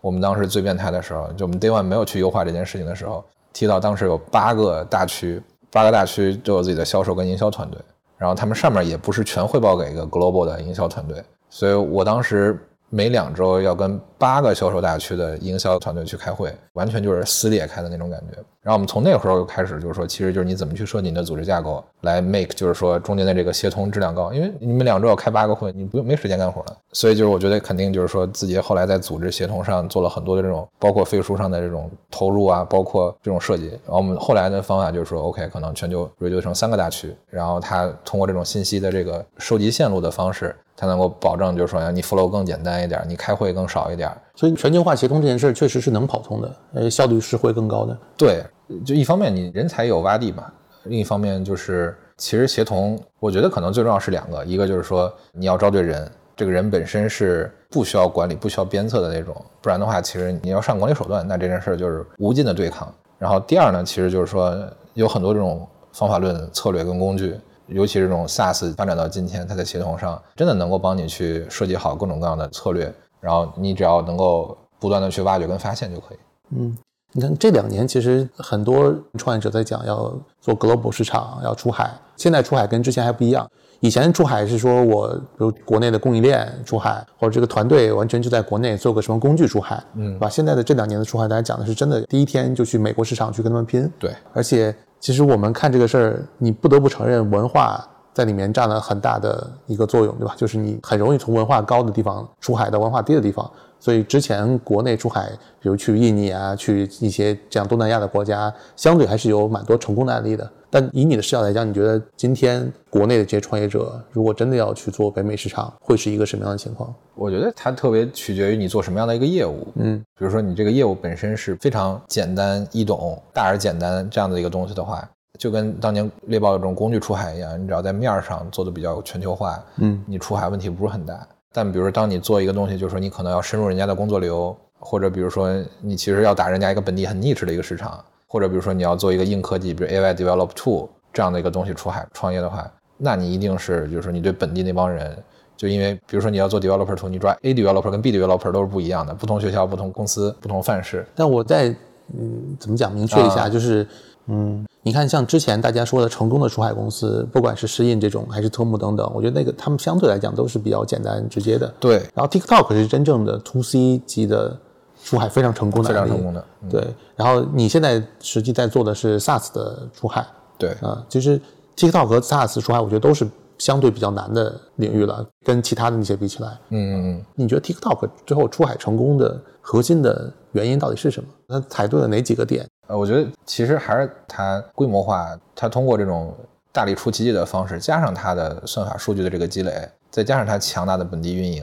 [0.00, 7.80] 我们当时最变态的时候，就我们 Day One 没有去优化这件事情的时候，提到当时有八个大区，八个大区都有自己的销售跟营销团队，
[8.16, 12.58] 然后他们上面也不是全汇报给一个 global 的营销团队，所以我当时
[12.88, 18.36] 每两周要跟八个销售大区的营销团队去开会，完全就是撕裂开的那种感觉。
[18.60, 24.30] 然后我们从那个时候开始，就是说，其实就是你怎么去设计你的组织架构，来 make 就是说中间的这个协同质量高。
[24.30, 26.76] 因为你们两周要开八个会，你不用没时间干活了。
[26.92, 33.68] 所以就是我觉得肯定就是说自己后来在组织协同上做了很多的这种，包括飞书上的这种投入啊，包括这种设计。
[33.68, 44.07] 然后我们后来的方法就是说，OK，可能全球 reduce 成三个大区，然后它通过这种信息的这个收集线路的方式，它能够保证就是说你 flow 更简单一点，你开会更少一点。
[44.34, 47.98] 所以全球化协同这件事儿确实是能跑通的，呃，效率是会更高的。
[48.16, 48.44] 对，
[48.84, 50.52] 就一方面你人才有洼地嘛，
[50.84, 62.92] 另一方面就是其实协同，我觉得可能最重要是两个，一个就是说你要招对人，这个人本身是不需要管理、不需要鞭策的那种，不然的话，其实你要上管理手段，那这件事儿就是无尽的对抗。
[63.18, 64.56] 然后第二呢，其实就是说
[64.94, 67.34] 有很多这种方法论、策略跟工具，
[67.66, 76.18] 尤其是这种 SaaS 发展到今天，它在协同上真的能够帮你去设计好各种各样的策略，然后你只要能够不断的去挖掘跟发现就可以。
[76.50, 76.76] 嗯，
[77.12, 81.90] 你看这两年其实很多创业者在讲要做 global 市场，要出海。
[82.16, 83.48] 现在出海跟之前还不一样，
[83.80, 90.28] 以前出海是说我比如国内的供应链出海，或者这个团队完全就在国内做个什么工具出海，嗯，对吧？
[90.28, 100.34] 现在的这两年的出海，大家讲的是真的第一天就去美国市场去跟他们拼，对，而且其实我们看这个事儿，你不得不承认文化在里面占了很大的一个作用，对吧？
[100.36, 103.50] 就是你很容易从文化高的地方出海到文化低的地方。
[103.80, 110.50] 所以之前国内出海，比如去印尼啊，去一些这样东南亚的国家，相对还是有蛮多成功的案例的。
[110.68, 116.92] 但以你的视角来讲，你觉得今天国内的这些创业者，如果真的要去做北美市场，会是一个什么样的情况？
[117.14, 119.68] 我觉得它特别取决于你做什么样的一个业务。
[119.76, 131.26] 嗯，比如说你这个业务本身是非常简单易懂、大而简单这样的一个东西的话，就跟当年猎豹这种工具出海一样，你只要在面儿上做的比较全球化，嗯，你出海问题不是很大。
[131.52, 145.16] 但比如说，当你做一个东西，就是说你可能要深入人家的工作流，或者比如说你其实要打人家一个本地很 niche 的一个市场，或者比如说你要做一个硬科技，比如 AI develop tool 这样的一个东西出海创业的话，那你一定是就是说你对本地那帮人，
[145.56, 151.06] 就因为比如说你要做 developer tool，你抓 A developer 跟 B developer 都是不一样的，不同学校、不同公司、不同范式。
[151.14, 151.68] 但我再
[152.12, 153.86] 嗯怎么讲明确一下，就是
[154.26, 161.70] 嗯，你看像之前大家说的成功的出海公司，不管是诗印这种还是特木等等，我觉得那个他们相对来讲都是比较简单直接的。
[161.78, 164.58] 对，然后 TikTok 是真正的 To C 级的
[165.04, 166.42] 出海非常成功的非，常成功的。
[166.62, 171.38] 嗯对，然后你现在实际在做的是 SaaS 的出海对，啊，其实
[171.76, 176.50] TikTok 和 SaaS 出海，我觉得都是相对比较难的领域了，跟其他的那些比起来。
[176.70, 177.24] 嗯嗯嗯。
[177.34, 181.28] 你觉得 TikTok 最后出海成功的核心的原因到底是什么？
[181.48, 182.66] 它踩对了哪几个点？
[182.86, 186.34] 呃，我觉得其实还是它规模化，它通过这种
[186.72, 191.62] 大力出奇迹的方式，加上它的算法数据的这个积累，再加上它强大的本地运营，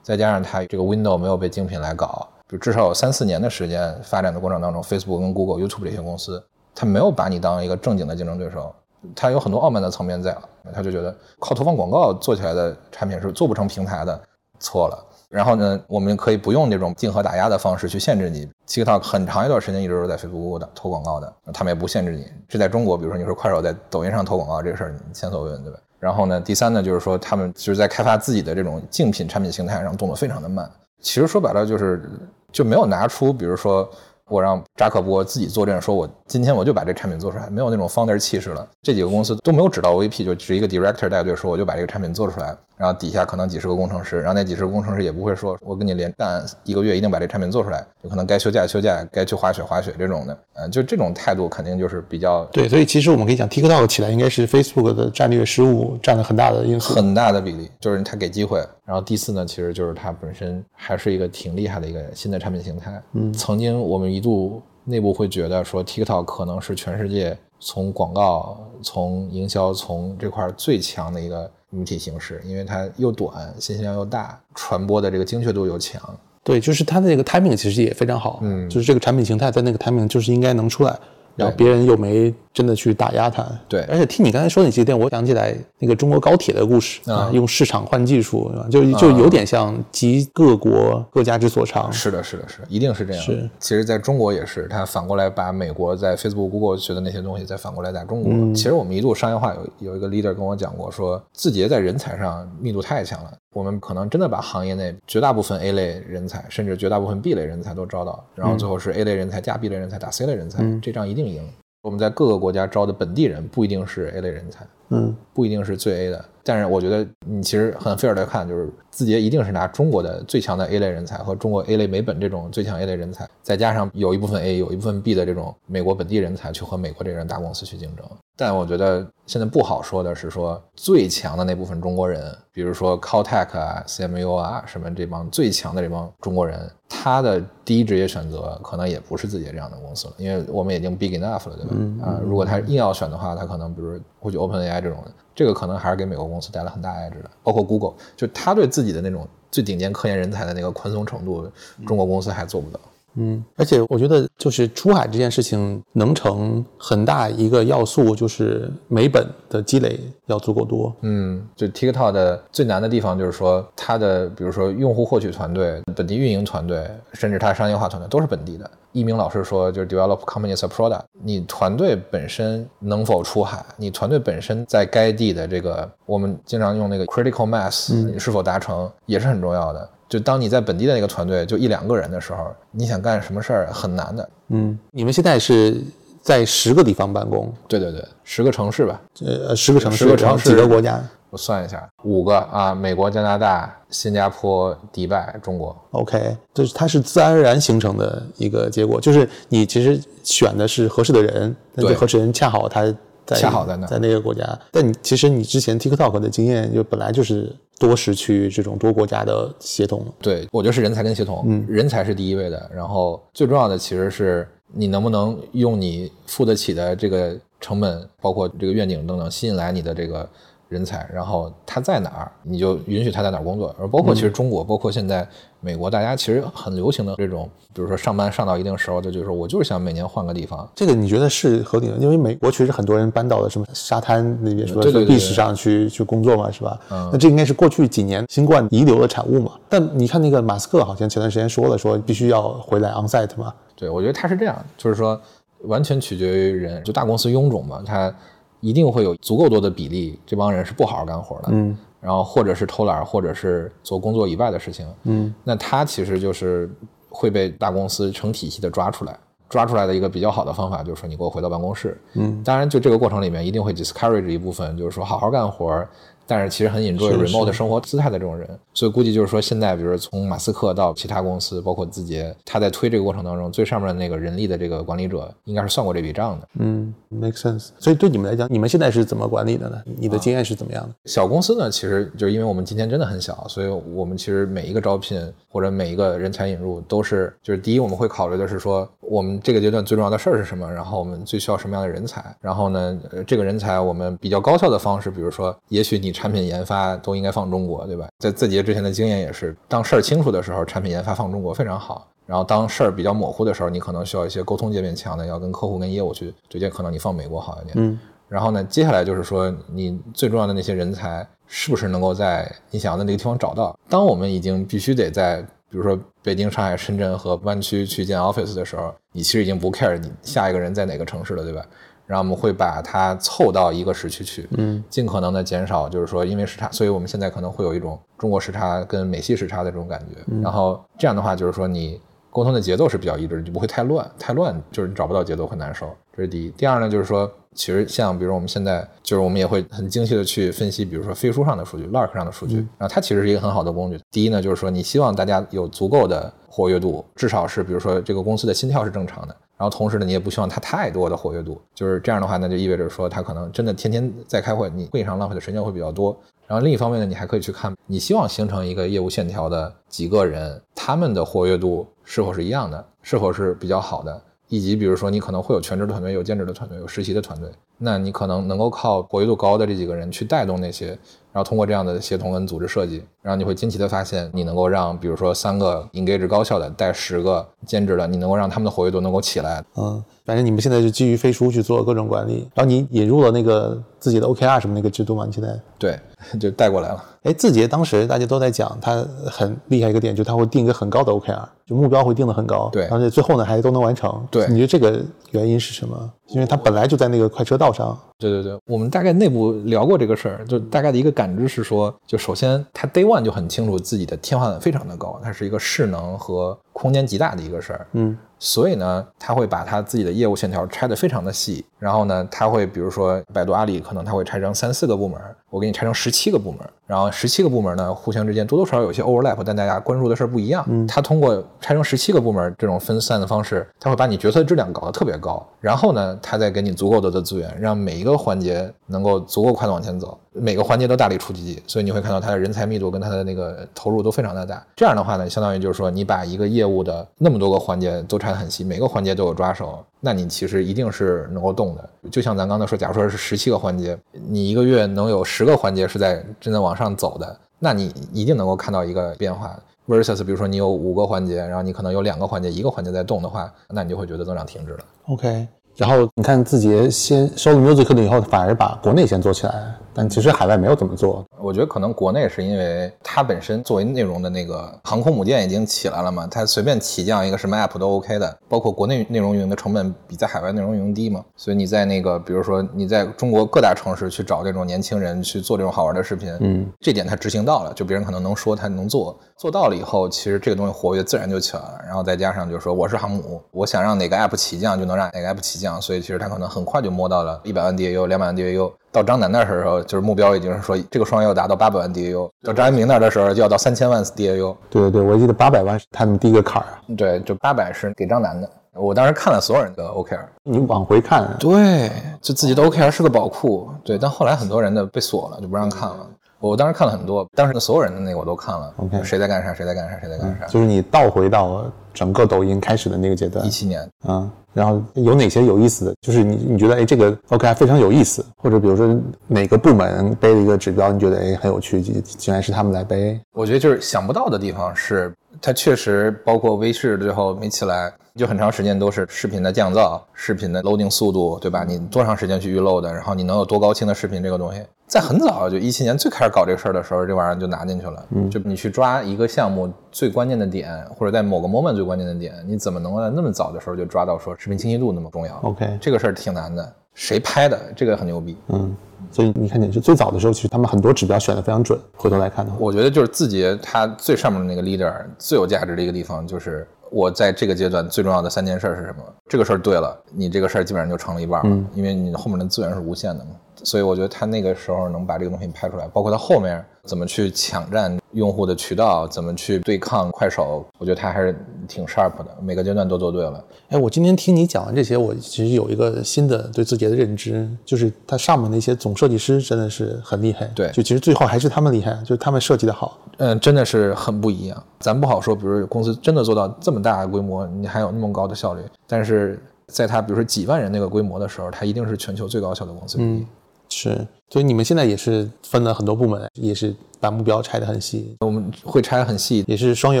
[0.02, 6.42] 再加上它这个 window 没有被竞品来搞，就至少有三四年的时间发展的过程当中，Facebook 跟 Google、YouTube 这些公司，
[6.74, 8.74] 它没有把你当一个正经的竞争对手，
[9.14, 10.36] 它有很多傲慢的层面在，
[10.72, 14.20] 他就觉得靠投放广告做起来的产品是做不成平台的，
[14.60, 15.06] 错了。
[15.28, 18.46] 然后呢，我们可以不用这种竞合打压的方式去限制你。
[18.66, 22.26] TikTok 很长一段时间一直都在 Facebook 的投广告的，他们也不限制你。
[22.46, 25.78] 这在中国，比如说你说快手在抖音上投广告这个事儿，你前所未闻，对吧？
[25.98, 30.70] 然后呢，第三呢，就是说他们就是在开发自己的这种竞品产品形态上动作非常的慢。
[31.00, 32.08] 其实说白了就是
[32.52, 33.88] 就没有拿出，比如说
[34.28, 38.66] 我让扎克伯自己坐镇，说我今天我就把这产品做出来，没有那种 founder 气势了。
[38.82, 56.94] 这几个公司都没有指导 VP，就只一个 director 带队说我就把这个产品做出来，然后底下可能几十个工程师，然后那几十个工程师也不会说我跟你连干一个月一定把这产品做出来，有可能该休假休假，该去滑雪滑雪这种的，嗯，就这种态度肯定就是比较对，所以其实我们可以讲 TikTok 起来应该是 Facebook 的战略失误占了很大的因素。
[56.94, 58.64] 很大的比例，就是他给机会。
[58.84, 63.00] 然后第四呢，其实就是它本身还是一个挺厉害的一个新的产品形态。
[63.12, 76.02] 嗯，曾经我们一度内部会觉得说 TikTok 可能是全世界从广告、从营销、从这块最强的一个媒体形式，因为它又短，信息量又大，传播的这个精确度又强。
[76.44, 80.98] 对，就是它的这个 timing 其实也非常好，嗯就是这个产品形态在那个 timing 就是应该能出来，
[81.36, 83.46] 然后别人又没真的去打压它。
[83.68, 91.92] 对而且听你刚才说那几个点，我想起来那个中国高铁的故事啊用市场换技术，就就有点像集各国各家之所长。
[91.92, 93.22] 是的，是的，是的，一定是这样。
[93.22, 98.32] 是，其实在中国也是，他反过来把美国在 Facebook、Google 学的那些东西再反过来打中国。
[98.32, 111.42] 嗯其实我们一度商业化有有一个 leader 跟我讲过，说字节在人才上密度太强了，我们可能真的把行业内绝大部分 A 类人才，甚至绝大部分 B 类人才都招到，然后最后是 A 类人才加 B 类人才打 C 类人才，嗯这仗一定赢。
[111.82, 125.14] 我们在各个国家招的本地人不一定是 A 类人才，嗯不一定是最 A 的，但是我觉得你其实很 fair 的看，就是字节一定是拿中国的最强的 A 类人才和中国 A 类美本这种最强 A 类人才，再加上有一部分 A 有一部分 B
[125.14, 128.04] 的这种美国本地人才去和美国这人大公司去竞争。
[128.36, 141.76] 但我觉得现在不好说的是说最强的那部分中国人，比如说 Caltech 啊、CMU 啊什么这帮最强的这帮中国人，他的第一职业选择可能也不是字节这样的公司了，因为我们已经 big enough 了，对吧？
[142.04, 151.50] 啊，如果他硬要选的话，他可能比如会去 OpenAI 这种的，这个可能还是给美国公司带来很大压制的，包括 Google，就他对自己的那种最顶尖科研人才的那个宽松程度，
[151.86, 152.80] 中国公司还做不到。
[153.14, 160.00] 嗯，而且我觉得就是出海这件事情能成很大一个要素，就是美本的积累
[160.32, 160.94] 要足够多。
[161.02, 168.68] 嗯，就 TikTok 的最难的地方就是说，它的比如说用户获取团队、本地运营团队，甚至它商业化团队都是本地的。
[168.92, 179.88] 一鸣老师说，就是 develop companies a product，你团队本身能否出海，你团队本身在该地的这个，我们经常用那个 critical mass，、你是否达成也是很重要的。
[180.10, 184.28] 就当你在本地的那个团队就一两个人的时候，你想干什么事儿很难的。
[184.48, 185.82] 嗯，你们现在是
[186.22, 191.02] 在十个地方办公，对对对，十个城市吧，呃，十个城市，十个城市几个国家。
[191.30, 195.74] 我算一下，五个啊，美国、加拿大、新加坡、迪拜、中国。
[195.92, 202.84] OK，就是它是自然而然形成的一个结果，就是你其实选的是合适的人，但这合适人恰好他
[203.24, 204.46] 在恰好在那在那个国家。
[204.70, 210.04] 但你其实你之前 TikTok 的经验就本来就是多时区这种多国家的协同。
[210.20, 220.28] 对，我觉得是人才跟协同，嗯人才是第一位的，然后最重要的其实是你能不能用你付得起的这个成本，包括这个愿景等等，吸引来你的这个
[220.68, 223.74] 人才，然后他在哪儿，你就允许他在哪儿工作。
[223.78, 225.28] 而包括其实中国，包括现在
[225.64, 231.96] 美国，大家其实很流行的这种，比如说上班上到一定时候，就就是说我就是想每年换个地方，这个你觉得是合理的？
[231.98, 236.78] 因为美国确实很多人搬到了什么沙滩那边，说对对对说 beach 上去去工作嘛，是吧？
[236.90, 239.52] 嗯那这应该是过去几年新冠遗留的产物嘛。
[239.68, 243.54] 但你看那个马斯克好像前段时间说了，说必须要回来 on site 嘛。
[243.76, 245.18] 对，我觉得他是这样，就是说
[245.62, 248.12] 完全取决于人，就大公司臃肿嘛，他
[248.60, 256.68] 一定会有足够多的比例，这帮人是不好好干活的，嗯，然后或者是偷懒，或者是做工作以外的事情，嗯，那他其实就是
[257.08, 259.16] 会被大公司成体系的抓出来。
[259.48, 262.00] 抓出来的一个比较好的方法就是说，你给我回到办公室。
[262.14, 265.86] 嗯，当然，就这个过程里面一定会 discourage 一部分，就是说好好干活，
[266.26, 268.48] 但是其实很 enjoy remote 的生活姿态的这种人。
[268.74, 276.48] 所以估计就是说，现在比如说从马斯克到其他公司，包括字节，他在推这个过程当中，最上面的那个人力的这个管理者应该是算过这笔账的。
[276.58, 277.68] 嗯，make sense。
[277.78, 279.82] 所以对你们来讲，你们现在是怎么管理的呢？
[279.84, 280.94] 你的经验是怎么样的？
[281.04, 298.08] 小公司呢，其实就是因为我们今天真的很小，所以我们其实每一个招聘或者每一个人才引入都是，就是第一我们会考虑的是说，我们这个阶段最重要的事儿是什么，然后我们最需要什么样的人才，然后呢，呃这个人才我们比较高效的方式，比如说，也许你产品研发都应该放中国，对吧？
[298.18, 302.08] 在字节之前的经验也是，当事儿清楚的时候，产品研发放中国非常好。
[302.24, 307.74] 然后当事儿比较模糊的时候，你可能需要一些沟通界面强的，要跟客户跟业务去对接，可能你放美国好一点。
[307.76, 307.98] 嗯
[308.28, 313.78] 然后呢，接下来就是说，你最重要的那些人才是不是能够在你想要的那个地方找到？
[313.90, 321.62] 当我们已经必须得在，比如说北京、上海、深圳和湾区去建 office 的时候，你其实已经不 care 你下一个人在哪个城市了，对吧？
[322.06, 330.40] 然后我们会把它凑到一个时区去，嗯尽可能的减少，就是说因为时差，所以我们现在可能会有一种中国时差跟美系时差的这种感觉。
[330.42, 332.00] 然后这样的话，就是说你
[332.30, 335.90] 沟通的节奏是比较一致，就不会太乱，太乱就是你找不到节奏会难受。
[336.14, 336.50] 这是第一。
[336.50, 343.98] 第二呢，就是说，其实像比如我们现在，就是我们也会很精细的去分析，比如说飞书上的数据、Lark 上的数据，然后它其实是一个很好的工具。
[344.10, 349.36] 第一呢，就是说你希望大家有足够的活跃度，至少是比如说这个公司的心跳是正常的。
[349.62, 356.18] 然后同时呢，你也不希望他太多的活跃度，就是这样的话，那就意味着说他可能真的天天在开会，你会上浪费的时间会比较多。
[356.48, 364.20] 然后另一方面呢，你还可以去看你希望形成一个业务线条的几个人，他们的活跃度是否是一样的，是否是比较好的。
[364.52, 367.48] 以及比如说你可能会有全职的团队，有兼职的团队，有实习的团队，
[367.78, 370.88] 那你可能能够靠活跃度高的这几个人去带动那些，
[371.32, 379.64] 然后通过这样的协同跟组织设计，然后你会惊奇的发现，你能够让比如说三个 engage 高效的带十个兼职的，你能够让他们的活跃度能够起来。
[379.78, 385.24] 嗯，反正你们现在就基于飞书去做各种管理，然后你引入了那个自己的 OKR 什么那个制度嘛？
[385.24, 385.98] 你现在对，
[386.40, 387.04] 就带过来了。
[387.22, 394.26] 哎，字节当时大家都在讲，它很厉害一个点，就是它会定一个很高的 OKR，就目标会定的很高，对而且最后呢还都能完成。
[394.30, 395.00] 对你觉得这个
[395.30, 396.12] 原因是什么？
[396.28, 397.96] 因为它本来就在那个快车道上。
[398.18, 407.86] 对对对，我们大概内部聊过这个事儿，就大概的一个感知是说，就首先它 Day One 就很清楚自己的天花板非常的高，它是一个势能和空间极大的一个事儿。
[407.92, 415.20] 嗯，所以呢，他会把他自己的业务线条拆得非常的细，然后呢，他会比如说百度、阿里，可能他会拆成三四个部门，
[415.52, 420.64] 我给你拆成十七个部门，然后十七个部门呢，互相之间多多少少有些 overlap，但大家关注的事儿不一样。
[420.66, 434.66] 嗯，他通过拆成十七个部门这种分散的方式，他会把你决策质量搞得特别高，然后呢，他再给你足够多的资源，让每一个环节能够足够快的往前走，每个环节都大力出奇迹，所以你会看到他的人才密度跟他的那个投入都非常的大。
[434.74, 441.88] 这样的话呢，相当于就是说你把一个业务的那么多个环节都拆得很细，每个环节都有抓手，那你其实一定是能够动的。
[442.10, 443.96] 就像咱刚才说，假如说是十七个环节，
[444.28, 449.56] 你一个月能有十个环节是在正在往上走的，那你一定能够看到一个变化。
[449.88, 454.78] versus 比如说你有五个环节，然后你可能有两个环节，一个环节在动的话，那你就会觉得增长停止了。
[455.06, 455.46] OK，
[455.76, 461.24] 然后你看字节先收了 Music 了以后，反而把国内先做起来，但其实海外没有怎么做。
[461.40, 488.70] 我觉得可能国内是因为它本身作为内容的那个航空母舰已经起来了嘛，它随便起降一个什么 app 都 OK 的，包括国内内容运营的成本比在海外内容运营低嘛，所以你在那个比如说你在中国各大城市去找这种年轻人去做这种好玩的视频，嗯，这点它执行到了，就别人可能能说他能做，做到了以后，其实这个东西活跃自然就起来了，然后再加上就是说我是航母，我想让哪个 app 起降就能让哪个 app 起降，所以其实它可能很快就摸到了一百万 DAU、两百万 DAU。
[488.92, 494.54] 到张楠那儿的时候，就是目标已经是说这个双月要达到八百万 DAU；到张一鸣那儿的时候，就要到三千万 DAU。
[494.68, 496.78] 对对对，我记得八百万是他们第一个坎儿啊。
[496.96, 498.48] 对，就八百是给张楠的。
[498.74, 501.90] 我当时看了所有人的 OKR，你往回看，对，
[502.22, 506.06] 就自己的 OKR 是个宝库，对，但后来很多人的被锁了，就不让看了。
[506.42, 510.46] 我当时看了很多，当时所有人的那个我都看了 OK 谁在干啥，谁在干啥，谁在干啥。
[510.46, 511.64] 就是你倒回到
[511.94, 515.94] 整个抖音开始的那个阶段一，七年，啊，然后有哪些有意思的？
[516.00, 531.64] 就是你你觉得哎这个 OK 非常有意思，或者比如说哪个部门背了一个指标，你觉得哎很有趣，竟竟然是他们来背，我觉得就是想不到的地方是，它确实包括微视最后没起来，就很长时间都是视频的降噪、视频的 loading 速度，对吧？
[531.66, 538.06] 你多长时间去预 load，然后你能有多高清的视频这个东西，在很早就一七年最开始搞这个事儿的时候，这玩意儿就拿进去了。
[538.10, 546.72] 嗯，就你去抓一个项目最关键的点，或者在某个 moment 最关键的点，你怎么能够在那么早的时候就抓到说视频清晰度那么重要 OK 这个事儿挺难的。
[546.94, 547.58] 谁拍的？
[547.74, 548.36] 这个很牛逼。
[548.48, 548.76] 嗯，
[549.10, 559.02] 所以你看你就最早的时候，其实他们很多指标选的非常准，回头来看的话，我觉得就是字节它最上面的那个 leader 最有价值的一个地方，就是我在这个阶段最重要的三件事是什么？
[559.28, 563.30] 这个事儿对了，你这个事儿基本上就成了一半了，因为你后面的资源是无限的嘛。
[563.64, 571.34] 所以我觉得他那个时候能把这个东西拍出来，包括他后面怎么去抢占用户的渠道，怎么去对抗快手，我觉得他还是
[571.66, 573.44] 挺 sharp 的，每个阶段都做对了。
[573.68, 580.46] 哎，我今天听你讲完这些，我其实有一个新的对字节的认知，就是它上面那些总设计师真的是很厉害。
[580.54, 582.98] 对就其实最后还是他们厉害，就是他们设计的好。
[583.18, 584.62] 嗯，真的是很不一样。
[584.80, 593.26] 咱不好说，比如公司真的做到这么大的规模，你还有那么高的效率，但是在它比如说几万人那个规模的时候，它一定是全球最高效的公司之一。
[593.68, 600.00] 是，所以你们现在也是分了很多部门，也是把目标拆得很细，我们会拆得很细，也是双月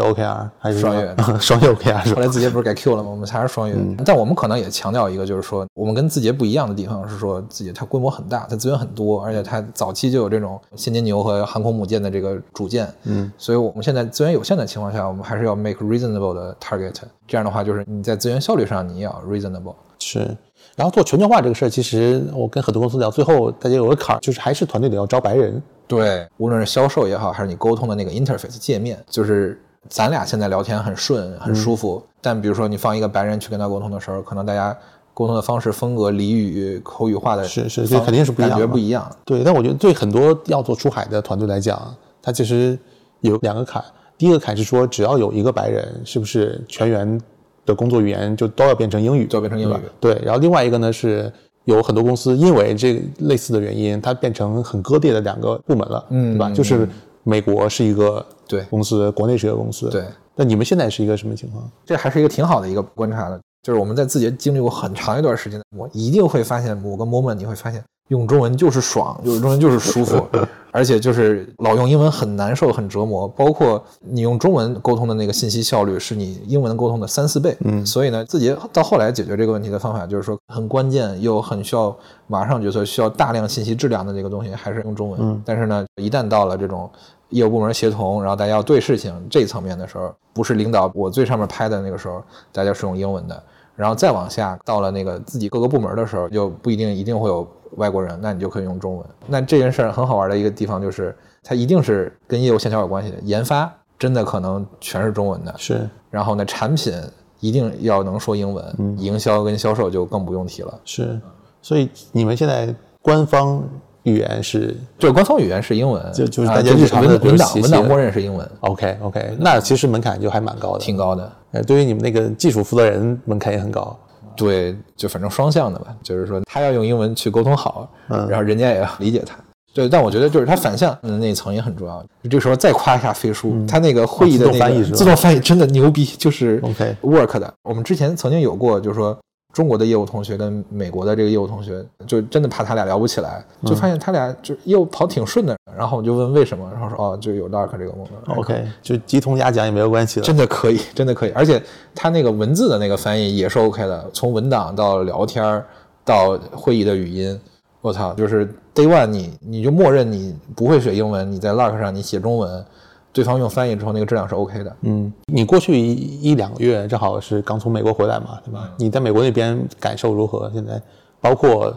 [0.00, 2.14] OKR 还是双月 双月 OKR 是？
[2.14, 3.10] 后来字节不是改 Q 了吗？
[3.10, 3.76] 我们还是双月。
[4.06, 12.88] 但我们可能也强调一个，就是说我们跟字节不一样的地方是说，字节它规模很大，它资源很多，而且它早期就有这种现金牛和航空母舰的这个主舰。
[13.02, 16.94] 嗯，所以我们现在资源有限的情况下，我们还是要 make reasonable 的 target。
[17.28, 19.74] 这样的话，就是你在资源效率上你也要 reasonable。
[19.98, 20.36] 是，
[20.76, 25.62] 然后做全球化这个事儿，其实我跟很多公司聊，最后大家有个坎儿，就是还是团队里要招白人。
[25.86, 32.02] 对，无论是销售也好，还是你沟通的那个 interface 界面，就是咱俩现在聊天很顺、很舒服。
[32.20, 34.74] 但比如说你放一个白人去跟他沟通的时候，可能大家
[35.12, 39.16] 沟通的方式、风格、俚语、口语化的是是方这肯定是不一样感觉不一样。
[39.26, 42.78] 对，但我觉得对很多要做出海的团队来讲，它其实
[43.20, 43.84] 有两个坎。
[44.16, 47.20] 第一个坎是说，只要有一个白人，是不是全员
[47.64, 49.26] 的工作语言就都要变成英语？
[49.26, 51.32] 都要变成英语对对，然后另外一个呢是
[51.64, 56.50] 有很多公司因为这个类似的原因，它变成很割裂的两个部门了，嗯对吧？
[56.50, 56.88] 就是
[57.22, 60.04] 美国是一个对公司，国内是一个公司，对。
[60.34, 61.70] 那你们现在是一个什么情况？
[61.84, 63.38] 这还是一个挺好的一个观察的。
[63.62, 70.22] 就是我们在字节经历过很长一段时间，我一定会发现某个 moment，你会发现用中文就是爽，用中文就是舒服，
[70.70, 73.26] 而且就是老用英文很难受、很折磨。
[73.26, 77.56] 包括你用中文沟通的那个信息效率是你英文沟通的三四倍。
[77.60, 81.96] 嗯，所以呢，自己到后来解决这个问题的方法就是说，很关键又很需要
[82.26, 85.18] 马上决策、需要大量信息质量的这个东西还是用中文。
[85.22, 86.90] 嗯，但是呢，一旦到了这种
[87.30, 93.42] 业务部门协同，然后大家要对事情这一层面的时候，不是领导我最上面拍的那个时候，大家是用英文的。
[93.82, 97.44] 然后再往下到了那个自己各个部门的时候，就不一定一定会有
[97.78, 99.04] 外国人，那你就可以用中文。
[99.26, 101.12] 那这件事儿很好玩的一个地方就是，
[101.42, 103.16] 它一定是跟业务线条有关系的。
[103.24, 103.68] 研发
[103.98, 105.90] 真的可能全是中文的，是。
[106.08, 106.94] 然后呢，产品
[107.40, 110.78] 一定要能说英文，营销跟销售就更不用提了。
[110.84, 111.20] 是。
[111.60, 113.64] 所以你们现在官方。
[114.04, 118.48] 语言是，就是官方语言是英文，就就是大家日常的文档文档默认是英文。
[118.60, 121.32] OK OK，那其实门槛就还蛮高的，挺高的。
[121.52, 123.96] 呃，对于你们那个技术负责人门槛也很高。
[124.34, 129.36] 对，就反正双向的吧，就是说他要用英文去沟通好，然后人家也要理解他。
[129.74, 132.04] 对，但我觉得就是他反向的那一层也很重要。
[132.24, 137.52] 这个时候再夸一下飞书，他那个会议的那个自动翻译真的牛逼，就是 OK work 的。
[137.62, 139.16] 我们之前曾经有过，就是说。
[139.52, 145.56] 中国的业务同学跟美国的这个业务同学，就真的怕他俩聊不起来，就发现他俩就业务跑挺顺的。
[145.76, 148.36] 然后我就问为什么，然后说哦，就有 Lark 这个功能。
[148.36, 151.30] OK，就鸡同鸭讲也没有关系的真的可以，真的可以。
[151.30, 151.62] 而且
[151.94, 155.62] 他那个文字的那个翻译也是 OK 的，从文档到聊天
[156.04, 157.38] 到会议的语音，
[157.80, 162.64] 我操，就是 Day One 你你就默认你不会写英文，你在 Lark 上你写中文。
[163.12, 164.76] 对方用翻译之后，那个质量是 OK 的。
[164.82, 168.72] 嗯，你过去一一两个月正好是刚从美国回来嘛，对吧？
[168.78, 170.50] 你在美国那边感受如何？
[170.54, 170.80] 现在
[171.20, 171.76] 包括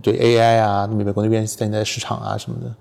[0.00, 2.72] 对 AI 啊，美国那边现在市场啊什么的。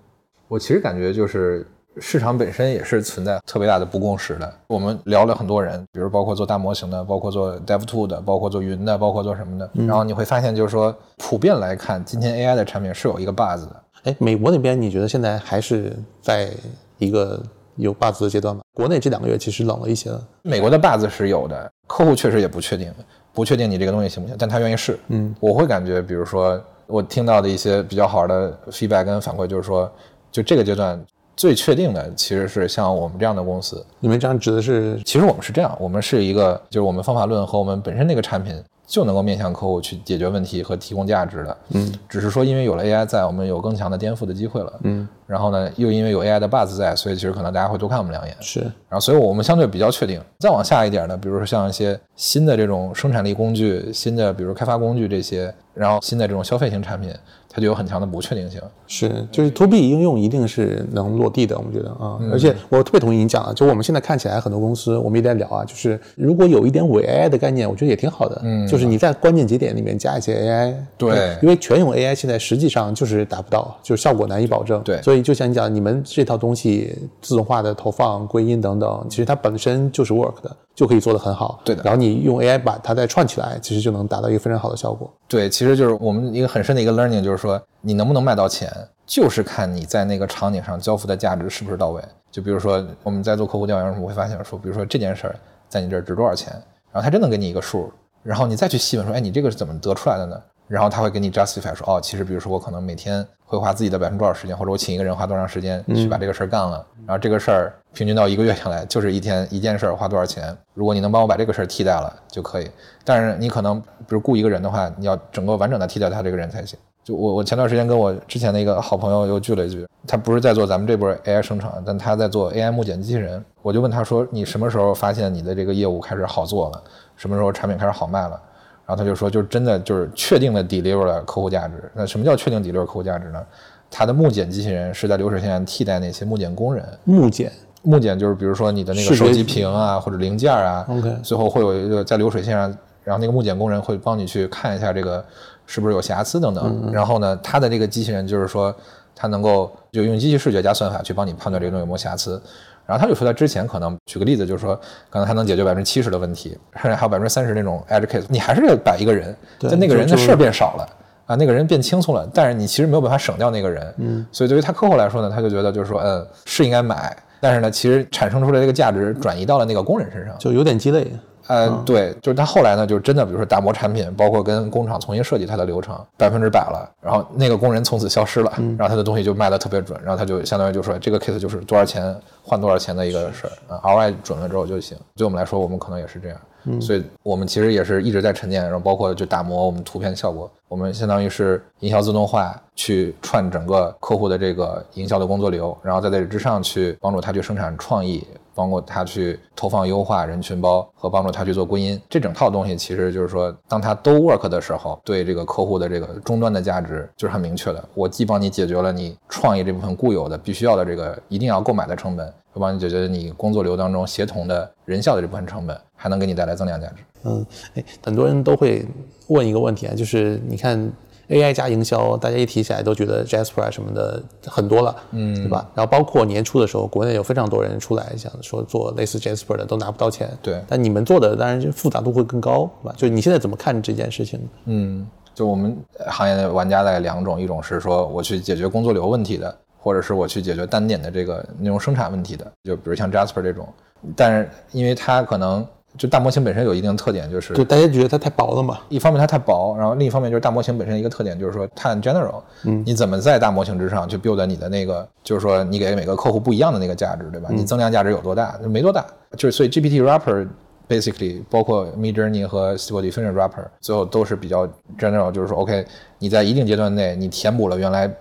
[0.47, 4.53] 我其实感觉就是市场本身也是存在特别大的不共识的。
[4.67, 9.67] 我们聊了很多人，比如包括做大模型的，包括做 Dev To 的，包括做云的，包括做什么的。
[9.73, 13.83] 然后你会发现，就是说普遍来看，今天 AI 的产品是有一个 buzz 的。
[14.03, 16.51] 哎，美国那边你觉得现在还是在
[16.99, 17.41] 一个？
[17.75, 18.61] 有 buzz 的阶段吗？
[18.73, 20.21] 国内这两个月其实冷了一些了。
[20.43, 22.93] 美国的 buzz 是有的，客户确实也不确定，
[23.33, 24.97] 不确定你这个东西行不行，但他愿意试。
[25.09, 29.91] 嗯，我会感觉，比如说我听到的一些比较好的 feedback 跟反馈，就是说，
[30.31, 31.03] 就这个阶段
[31.35, 33.85] 最确定的其实是像我们这样的公司。
[33.99, 34.99] 你们这样指的是？
[35.03, 38.55] 其实我们是这样，我们是一个，就是我们方法论和我们本身那个产品。
[38.85, 50.21] 就能够面向客户去解决问题和提供价值的，嗯，只是说因为有了 AI 在，我们有更强的颠覆的机会了，嗯，然后呢，又因为有 AI 的 buzz 在，所以其实可能大家会多看我们两眼，是，然后所以我们相对比较确定。
[50.39, 57.11] 再往下一点呢，比如说像一些新的这种生产力工具、新的比如开发工具这些，然后新的这种消费型产品。
[57.55, 80.53] 它就有很强的不确定性，是，就是 to B 应用一定是能落地的，我们觉得啊，而且我特别同意你讲的，就我们现在看起来很多公司，我们也在聊啊，就是如果有一点伪 AI 的概念，我觉得也挺好的，嗯，就是你在关键节点里面加一些 AI，对，因为全用 AI 现在实际上就是达不到，就是效果难以保证，对，所以就像你讲，你们这套东西自动化的投放、归因等等，其实它本身就是 work 的。
[80.75, 81.81] 就可以做得很好，对的。
[81.83, 85.09] 然后你用 AI 把它再串起来，其实就能达到一个非常好的效果。
[85.27, 88.69] 对，其实就是我们一个很深的一个 learning，就是说你能不能卖到钱，
[89.05, 92.01] 就是看你在那个场景上交付的价值是不是到位。
[92.29, 95.35] 就比如说我们在做客户调研的时，我会发现说，比如说这件事儿
[95.69, 96.51] 在你这儿值多少钱，
[96.91, 97.89] 然后他真能给你一个数，
[98.21, 100.37] 然后你再去细问说，哎，你这个是怎么得出来的呢？
[100.67, 110.55] 然后他会给你 justify 说，哦，其实比如说我可能每天会花自己的百分之多少时间，或者我请一个人花多长时间去把这个事儿干了，然后这个事儿平均到一个月下来就是一天一件事儿花多少钱。
[110.73, 112.69] 如果你能帮我把这个事儿替代了就可以，
[113.03, 116.77] 但是你可能比如雇一个人的话，你要整个完整的替代他这个人才行。
[117.03, 123.43] 就我我前段时间跟我之前的一个好朋友又聚了一聚，他不是在做咱们这波 AI 生成，但他在做 AI 木简机器人。
[123.61, 126.83] 我就问他说，你什么时候发现你的这个业务开始好做了？
[127.15, 128.41] 什么时候产品开始好卖了？
[128.85, 131.91] 然后他就说，就是真的就是确定的 deliver 了客户价值。
[131.93, 133.43] 那什么叫确定 deliver 客户价值呢？
[133.89, 136.85] 它的木检机器人是在流水线替代那些木检工人。
[137.03, 137.51] 木检，
[137.83, 145.23] 木检就是比如说你的那个手机屏啊或者零件啊，OK，最后会有一个在流水线上，然后那个木检工人会帮你去看一下这个
[145.65, 146.91] 是不是有瑕疵等等。
[146.91, 148.75] 然后呢，它的这个机器人就是说，
[149.15, 152.41] 它能够就用机器视觉加算法去帮你判断这个东西有没有瑕疵。
[152.85, 154.79] 然后他就说，他之前可能举个例子，就是说，
[155.09, 160.87] 可能他能解决百分之七十的问题，甚至还有百分之三十那种 edge case，你还是要摆一个人，但那个人的事儿变少了
[161.25, 171.11] 啊，那个人变轻松了，但是你其实没有办法省掉那个人，嗯，所以对于他客户来说呢，他就觉得就是说，嗯，是应该买，但是呢，其实产生出来这个价值转移到了那个工人身上，就有点鸡肋。
[171.47, 184.97] 呃，对，就是他后来呢，就是真的，比如说打磨产品，包括跟工厂重新设计它的流程，百分之百了，然后那个工人从此消失了，然后他的东西就卖的特别准，然后他就相当于就说这个 case 就是多少钱换多少钱的一个事儿啊，ROI 准了之后就行。
[185.15, 186.37] 对我们来说，我们可能也是这样。
[186.81, 198.25] 所以我们其实也是一直在沉淀，然后包括就打磨我们图片效果，我们相当于是营销自动化去串整个客户的这个营销的工作流，然后在这之上去帮助他去生产创意。
[198.55, 207.83] 帮助他去投放优化人群包和帮助他去做归因，这整套东西其实就是说，当他都 work 的时候，对这个客户的这个终端的价值就是很明确的。
[207.93, 216.95] 我既帮你解决了你创意这部分固有的必须要的这个一定要购买的成本，又帮你解决你工作流当中协同的人效的这部分成本，还能给你带来增量价值。
[217.23, 217.45] 嗯，
[217.75, 218.85] 哎，很多人都会
[219.27, 220.91] 问一个问题啊，就是你看。
[221.29, 225.67] AI 加营销，大家一提起来都觉得 Jasper 什么的很多了，嗯，对吧？
[225.73, 230.29] 然后包括年初的时候，国内有非常多人出来想说做类似 Jasper 的，都拿不到钱。
[230.41, 232.95] 对，但你们做的当然就复杂度会更高，对吧？
[232.97, 234.39] 就你现在怎么看这件事情？
[234.65, 235.75] 嗯，就我们
[236.07, 243.67] 行业的玩家大概两种，一种是说我去解决工作流问题的，或者是我去解决单点的这个内容生产问题的，就比如像 Jasper 这种，
[244.15, 245.65] 但是因为它可能。
[245.97, 248.79] 就大模型本身有一定的特点，就是就大家觉得它太薄了嘛。
[248.89, 252.41] 一方面它太薄，然后另一方面就是大模型本身一个特点就是说太 general。
[252.63, 257.49] 嗯，你怎么在大模型之上去 build 你的那个，就是说你给每个客户不一样的那个价值，对吧？
[257.51, 258.57] 你增量价值有多大？
[258.69, 259.05] 没多大。
[259.37, 260.47] 就是所以 GPT wrapper
[260.87, 264.67] basically 包括 Midjourney 和 Stable Diffusion wrapper 最后都是比较
[264.97, 265.85] general，就是说 OK，
[266.19, 268.11] 你在一定阶段内你填补了原来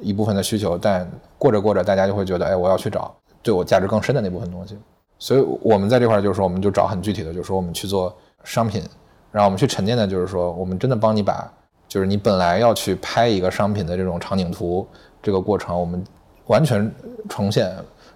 [0.00, 1.08] 一部分的需求，但
[1.38, 4.76] 过着过着大家就会觉得，哎，我要去找对我价值更深的那部分东西。
[5.20, 8.12] 所以我们在这块就是说，我们就找很具体的，就是说我们去做
[8.42, 8.82] 商品，
[9.30, 11.48] 然后我们去沉淀的，就是说我们真的帮你把，
[11.86, 14.84] 就是你本来要去拍一个商品的这种场景图
[15.22, 16.02] 这个过程，我们
[16.46, 16.90] 完全
[17.28, 17.70] 重现。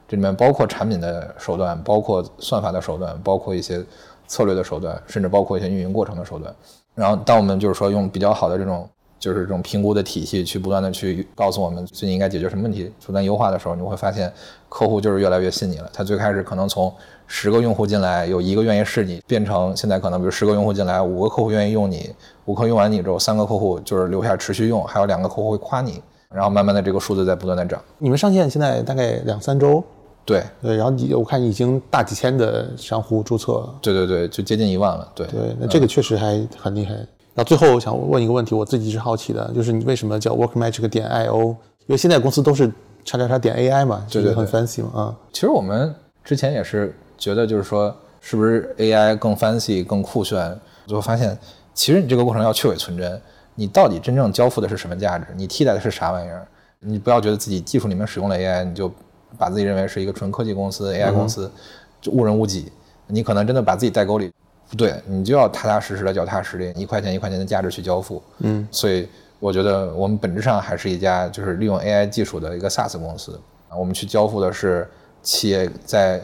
[0.08, 3.84] 这里面包括产品的手段，包括算法的手段，包括一些
[4.26, 6.54] 策略的手段，甚至包括一些运营过程的手段。
[6.94, 8.88] 然后当我们就是说用比较好的这种。
[9.24, 14.30] 就是这种评估的体系，去不断的去告诉我们最近应该解决什么问题，不断优化的时候，你会发现
[14.68, 15.88] 客户就是越来越信你了。
[15.94, 16.92] 他最开始可能从
[17.26, 22.10] 十个用户进来，有一个愿意试你，变成现在可能比如十个用户进来，五个客户愿意用你，
[22.44, 27.82] 五个用完你之后，三个客户就是留下持续用，还有两个客户会夸你，然后慢慢的这个数字在不断的涨。
[27.96, 29.82] 你们上线现在大概两三周？
[30.26, 33.74] 对对，然后你我看已经大几千的商户注册了。
[33.80, 35.10] 对对对，就接近一万了。
[35.14, 36.94] 对对，那这个确实还很厉害。
[37.34, 41.56] 那最后我想问一个问题，我自己是好奇的，就是你为什么叫 WorkMagic 点 IO？
[41.86, 42.70] 因为现在公司都是
[43.04, 45.16] 叉叉叉点 AI 嘛，就是，很 fancy 嘛啊。
[45.32, 50.58] 其实我们之前也是觉得，就是说是不是 AI 更 fancy 更酷炫？
[50.86, 51.36] 最后发现，
[51.74, 53.20] 其实你这个过程要去伪存真，
[53.54, 55.26] 你到底真正交付的是什么价值？
[55.36, 56.46] 你替代的是啥玩意儿？
[56.78, 58.90] 你不要觉得自己技术里面使用了 AI，你就
[59.36, 61.50] 把自己认为是一个纯科技公司 AI 公司，
[62.00, 62.70] 就误人误己。
[63.06, 64.30] 你可能真的把自己带沟里。
[64.74, 68.20] 不对，你就要踏踏实实的、脚踏实地，一块钱一块钱的价值去交付。
[68.40, 69.08] 嗯，所以
[69.38, 73.76] 我觉得我们本质上还是一家就是利用 AI 技术的一个 SaaS 公司啊。
[73.76, 74.90] 我们去交付的是
[75.22, 76.20] 企业在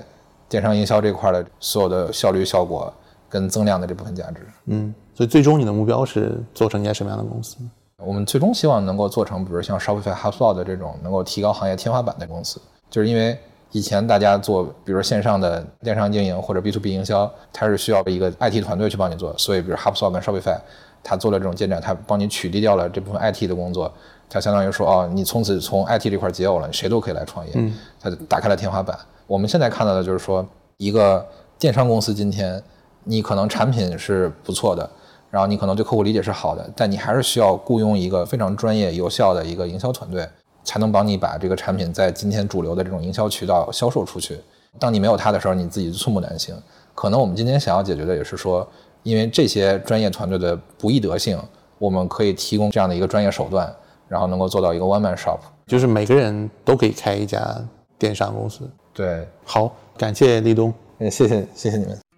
[0.48, 2.92] 电商营销这块的所有的效率、效果
[3.28, 4.46] 跟增量的这部分价值。
[4.66, 7.56] 嗯，所以最终你的目标是做成一家什么样的公司？
[7.98, 13.38] 我们最终希望能够做成，比如像 Shopify、HubSpot 的这种能够提高行业天花板的公司，就是因为。
[13.72, 19.32] 以前大家做，比如线上的电商经营或者 B to B 营销，它是需要一个 IT 团队去帮你做。
[19.38, 20.58] 所以，比如 HubSpot 跟 Shopify，
[21.02, 23.92] 它做了这种建站，它帮你取缔掉了这部分 IT 的工作。
[24.28, 27.52] 它相当于说，哦，你从此从 IT 这块解耦了，谁都可以来创业。
[27.54, 28.98] 嗯，它打开了天花板。
[29.26, 30.44] 我们现在看到的就是说，
[30.76, 31.24] 一个
[31.58, 32.60] 电商公司今天，
[33.04, 34.88] 你可能产品是不错的，
[35.30, 40.28] 然后你可能对客户理解是好的，但你还是需要雇佣一个非常专业、有效的一个营销团队。
[40.64, 44.38] 才能帮你把这个产品在今天主流的这种营销渠道销售出去。
[44.78, 46.56] 当你没有它的时候，你自己寸步难行。
[46.94, 48.66] 可能我们今天想要解决的也是说，
[49.02, 51.40] 因为这些专业团队的不易得性，
[51.78, 53.74] 我们可以提供这样的一个专业手段，
[54.06, 57.56] 然后能够做到一个 one man shop，就是每个人都可以开一家
[57.98, 58.68] 电商公司。
[58.92, 62.09] 对，好，感谢立东，谢谢谢谢你们。